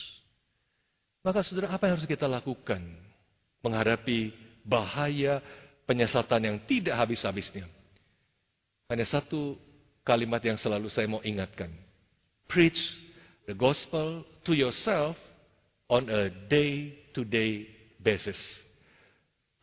Maka 1.22 1.46
saudara, 1.46 1.70
apa 1.70 1.86
yang 1.86 2.02
harus 2.02 2.10
kita 2.10 2.26
lakukan 2.26 2.82
menghadapi 3.62 4.34
bahaya 4.66 5.38
penyesatan 5.86 6.50
yang 6.50 6.58
tidak 6.66 6.98
habis-habisnya? 6.98 7.70
Hanya 8.90 9.06
satu 9.06 9.54
kalimat 10.02 10.42
yang 10.42 10.58
selalu 10.58 10.90
saya 10.90 11.06
mau 11.06 11.22
ingatkan. 11.22 11.70
Preach 12.50 12.98
the 13.46 13.54
gospel 13.54 14.26
to 14.42 14.58
yourself 14.58 15.14
on 15.90 16.06
a 16.08 16.30
day-to-day 16.48 17.66
basis. 18.00 18.38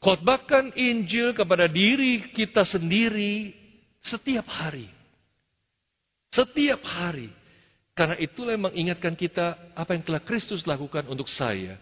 Khotbahkan 0.03 0.77
Injil 0.77 1.33
kepada 1.33 1.71
diri 1.71 2.21
kita 2.35 2.67
sendiri 2.67 3.55
setiap 4.05 4.45
hari. 4.51 4.91
Setiap 6.35 6.85
hari. 6.85 7.33
Karena 7.97 8.13
itulah 8.21 8.53
yang 8.53 8.69
mengingatkan 8.69 9.17
kita 9.17 9.57
apa 9.73 9.97
yang 9.97 10.05
telah 10.05 10.21
Kristus 10.21 10.69
lakukan 10.69 11.09
untuk 11.09 11.33
saya. 11.33 11.81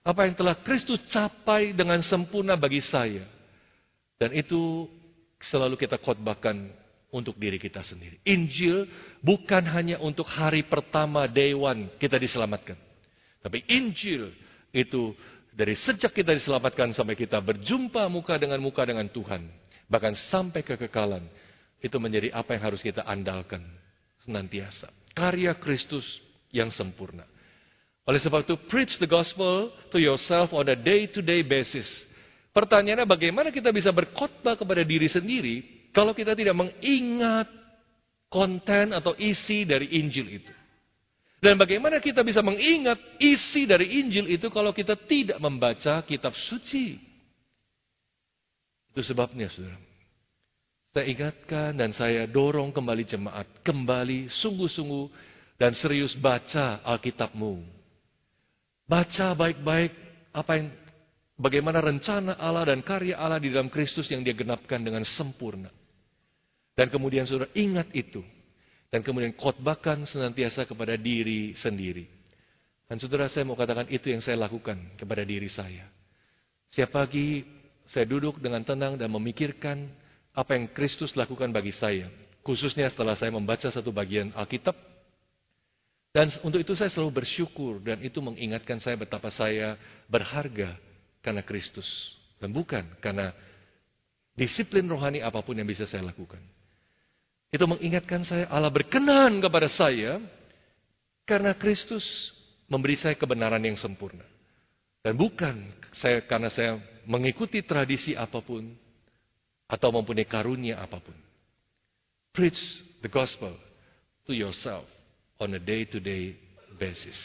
Apa 0.00 0.24
yang 0.24 0.32
telah 0.32 0.56
Kristus 0.56 1.04
capai 1.12 1.76
dengan 1.76 2.00
sempurna 2.00 2.56
bagi 2.56 2.80
saya. 2.80 3.28
Dan 4.16 4.32
itu 4.32 4.88
selalu 5.36 5.76
kita 5.76 6.00
khotbahkan 6.00 6.72
untuk 7.12 7.36
diri 7.36 7.60
kita 7.60 7.84
sendiri. 7.84 8.16
Injil 8.24 8.88
bukan 9.20 9.68
hanya 9.68 10.00
untuk 10.00 10.24
hari 10.32 10.64
pertama 10.64 11.28
day 11.28 11.52
one 11.52 11.92
kita 12.00 12.16
diselamatkan. 12.16 12.89
Tapi 13.40 13.64
Injil 13.72 14.32
itu 14.70 15.16
dari 15.50 15.74
sejak 15.74 16.12
kita 16.12 16.36
diselamatkan 16.36 16.92
sampai 16.92 17.16
kita 17.16 17.40
berjumpa 17.40 18.06
muka 18.12 18.36
dengan 18.36 18.60
muka 18.60 18.84
dengan 18.84 19.08
Tuhan. 19.08 19.48
Bahkan 19.90 20.14
sampai 20.14 20.62
kekekalan 20.62 21.26
itu 21.80 21.96
menjadi 21.96 22.30
apa 22.36 22.54
yang 22.54 22.62
harus 22.70 22.84
kita 22.84 23.02
andalkan 23.02 23.64
senantiasa. 24.22 24.92
Karya 25.16 25.56
Kristus 25.58 26.20
yang 26.54 26.70
sempurna. 26.70 27.26
Oleh 28.06 28.20
sebab 28.22 28.46
itu, 28.46 28.56
preach 28.70 28.96
the 28.98 29.08
gospel 29.08 29.70
to 29.92 29.98
yourself 29.98 30.54
on 30.54 30.66
a 30.70 30.78
day-to-day 30.78 31.42
basis. 31.44 31.86
Pertanyaannya 32.50 33.06
bagaimana 33.06 33.48
kita 33.54 33.70
bisa 33.70 33.94
berkhotbah 33.94 34.58
kepada 34.58 34.82
diri 34.82 35.06
sendiri 35.06 35.88
kalau 35.94 36.14
kita 36.14 36.34
tidak 36.34 36.54
mengingat 36.58 37.46
konten 38.30 38.94
atau 38.94 39.14
isi 39.18 39.62
dari 39.66 39.98
Injil 39.98 40.42
itu. 40.42 40.52
Dan 41.40 41.56
bagaimana 41.56 42.04
kita 42.04 42.20
bisa 42.20 42.44
mengingat 42.44 43.00
isi 43.16 43.64
dari 43.64 44.04
Injil 44.04 44.28
itu 44.28 44.52
kalau 44.52 44.76
kita 44.76 44.92
tidak 44.92 45.40
membaca 45.40 46.04
kitab 46.04 46.36
suci. 46.36 47.00
Itu 48.92 49.00
sebabnya, 49.00 49.48
saudara. 49.48 49.80
Saya 50.90 51.06
ingatkan 51.06 51.70
dan 51.78 51.96
saya 51.96 52.26
dorong 52.26 52.74
kembali 52.74 53.06
jemaat, 53.08 53.46
kembali 53.64 54.28
sungguh-sungguh 54.28 55.06
dan 55.56 55.72
serius 55.72 56.18
baca 56.18 56.82
Alkitabmu. 56.82 57.62
Baca 58.90 59.32
baik-baik 59.38 59.92
apa 60.34 60.52
yang 60.58 60.66
bagaimana 61.38 61.78
rencana 61.78 62.34
Allah 62.36 62.74
dan 62.74 62.82
karya 62.82 63.16
Allah 63.16 63.38
di 63.38 63.54
dalam 63.54 63.70
Kristus 63.70 64.10
yang 64.10 64.26
dia 64.26 64.34
genapkan 64.34 64.82
dengan 64.82 65.06
sempurna. 65.06 65.70
Dan 66.74 66.90
kemudian 66.90 67.22
saudara 67.22 67.48
ingat 67.54 67.86
itu. 67.94 68.20
Dan 68.90 69.06
kemudian 69.06 69.30
khotbahkan 69.38 70.02
senantiasa 70.02 70.66
kepada 70.66 70.98
diri 70.98 71.54
sendiri. 71.54 72.10
Dan 72.90 72.98
saudara 72.98 73.30
saya 73.30 73.46
mau 73.46 73.54
katakan 73.54 73.86
itu 73.86 74.10
yang 74.10 74.18
saya 74.18 74.34
lakukan 74.34 74.98
kepada 74.98 75.22
diri 75.22 75.46
saya. 75.46 75.86
Setiap 76.66 76.98
pagi 76.98 77.46
saya 77.86 78.02
duduk 78.02 78.42
dengan 78.42 78.66
tenang 78.66 78.98
dan 78.98 79.10
memikirkan 79.14 79.86
apa 80.34 80.58
yang 80.58 80.70
Kristus 80.74 81.14
lakukan 81.14 81.54
bagi 81.54 81.70
saya. 81.70 82.10
Khususnya 82.42 82.90
setelah 82.90 83.14
saya 83.14 83.30
membaca 83.30 83.70
satu 83.70 83.94
bagian 83.94 84.34
Alkitab. 84.34 84.74
Dan 86.10 86.26
untuk 86.42 86.58
itu 86.58 86.74
saya 86.74 86.90
selalu 86.90 87.22
bersyukur 87.22 87.78
dan 87.78 88.02
itu 88.02 88.18
mengingatkan 88.18 88.82
saya 88.82 88.98
betapa 88.98 89.30
saya 89.30 89.78
berharga 90.10 90.74
karena 91.22 91.46
Kristus. 91.46 92.18
Dan 92.42 92.50
bukan 92.50 92.82
karena 92.98 93.30
disiplin 94.34 94.82
rohani 94.90 95.22
apa 95.22 95.38
pun 95.46 95.54
yang 95.54 95.68
bisa 95.68 95.86
saya 95.86 96.02
lakukan. 96.02 96.42
Itu 97.50 97.66
mengingatkan 97.66 98.22
saya 98.22 98.46
Allah 98.46 98.70
berkenan 98.70 99.42
kepada 99.42 99.66
saya 99.66 100.22
karena 101.26 101.50
Kristus 101.54 102.30
memberi 102.70 102.94
saya 102.94 103.18
kebenaran 103.18 103.62
yang 103.62 103.74
sempurna. 103.74 104.22
Dan 105.02 105.18
bukan 105.18 105.74
saya 105.90 106.22
karena 106.22 106.46
saya 106.46 106.78
mengikuti 107.08 107.58
tradisi 107.66 108.14
apa 108.14 108.38
pun 108.38 108.70
atau 109.66 109.88
mempunyai 109.90 110.28
karunia 110.30 110.78
apa 110.78 111.02
pun. 111.02 111.16
Preach 112.30 112.58
the 113.02 113.10
gospel 113.10 113.54
to 114.26 114.32
yourself 114.36 114.86
on 115.42 115.50
a 115.56 115.60
day-to-day 115.62 116.38
basis. 116.78 117.18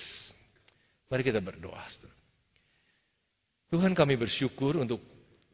Mari 1.06 1.22
kita 1.22 1.38
berdoa. 1.38 1.86
Tuhan 3.70 3.94
kami 3.94 4.18
bersyukur 4.18 4.82
untuk 4.82 5.04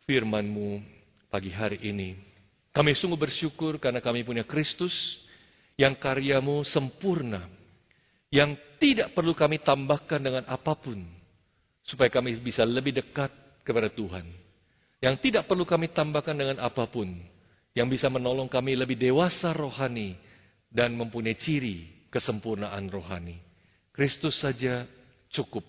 firman-Mu 0.08 0.80
pagi 1.28 1.52
hari 1.52 1.80
ini. 1.84 2.31
Kami 2.72 2.96
sungguh 2.96 3.20
bersyukur 3.20 3.76
karena 3.84 4.00
kami 4.00 4.24
punya 4.24 4.48
Kristus 4.48 5.20
yang 5.76 6.00
karyamu 6.00 6.64
sempurna. 6.64 7.44
Yang 8.32 8.64
tidak 8.80 9.12
perlu 9.12 9.36
kami 9.36 9.60
tambahkan 9.60 10.24
dengan 10.24 10.48
apa 10.48 10.72
pun. 10.80 11.04
Supaya 11.84 12.08
kami 12.08 12.40
bisa 12.40 12.64
lebih 12.64 12.96
dekat 12.96 13.28
kepada 13.68 13.92
Tuhan. 13.92 14.24
Yang 15.04 15.16
tidak 15.20 15.52
perlu 15.52 15.68
kami 15.68 15.92
tambahkan 15.92 16.32
dengan 16.32 16.64
apa 16.64 16.88
pun. 16.88 17.12
Yang 17.76 18.00
bisa 18.00 18.08
menolong 18.08 18.48
kami 18.48 18.80
lebih 18.80 18.96
dewasa 18.96 19.52
rohani. 19.52 20.16
Dan 20.72 20.96
mempunyai 20.96 21.36
ciri 21.36 22.08
kesempurnaan 22.08 22.88
rohani. 22.88 23.36
Kristus 23.92 24.40
saja 24.40 24.88
cukup. 25.28 25.68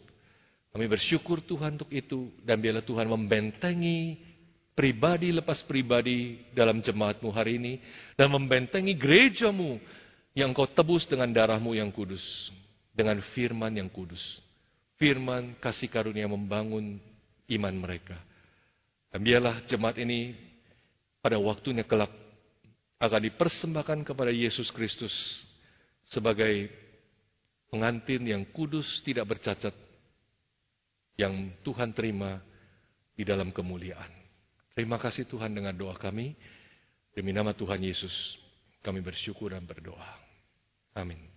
Kami 0.70 0.86
bersyukur 0.86 1.42
Tuhan 1.42 1.74
untuk 1.74 1.90
itu. 1.90 2.30
Dan 2.46 2.62
biarlah 2.62 2.86
Tuhan 2.86 3.10
membentengi 3.10 4.30
pribadi 4.72 5.32
lepas 5.32 5.60
pribadi 5.64 6.40
dalam 6.56 6.80
jemaatmu 6.80 7.28
hari 7.28 7.60
ini 7.60 7.74
dan 8.16 8.32
membentengi 8.32 8.96
gerejamu 8.96 9.76
yang 10.32 10.56
kau 10.56 10.64
tebus 10.64 11.04
dengan 11.04 11.28
darahmu 11.28 11.76
yang 11.76 11.92
kudus, 11.92 12.52
dengan 12.96 13.20
firman 13.36 13.72
yang 13.76 13.88
kudus. 13.92 14.40
Firman 14.96 15.58
kasih 15.60 15.92
karunia 15.92 16.24
membangun 16.30 16.96
iman 17.52 17.74
mereka. 17.74 18.16
Dan 19.12 19.20
biarlah 19.20 19.60
jemaat 19.68 20.00
ini 20.00 20.32
pada 21.20 21.36
waktunya 21.36 21.84
kelak 21.84 22.10
akan 23.02 23.20
dipersembahkan 23.28 24.06
kepada 24.06 24.30
Yesus 24.30 24.70
Kristus 24.70 25.12
sebagai 26.06 26.70
pengantin 27.68 28.22
yang 28.24 28.42
kudus 28.54 29.02
tidak 29.04 29.36
bercacat 29.36 29.74
yang 31.18 31.50
Tuhan 31.60 31.92
terima 31.92 32.40
di 33.12 33.26
dalam 33.26 33.50
kemuliaan. 33.50 34.21
Terima 34.72 34.96
kasih 35.00 35.28
Tuhan 35.28 35.52
dengan 35.52 35.72
doa 35.76 35.96
kami. 35.96 36.36
Demi 37.12 37.32
nama 37.32 37.52
Tuhan 37.52 37.80
Yesus, 37.80 38.40
kami 38.80 39.04
bersyukur 39.04 39.52
dan 39.52 39.68
berdoa. 39.68 40.16
Amin. 40.96 41.31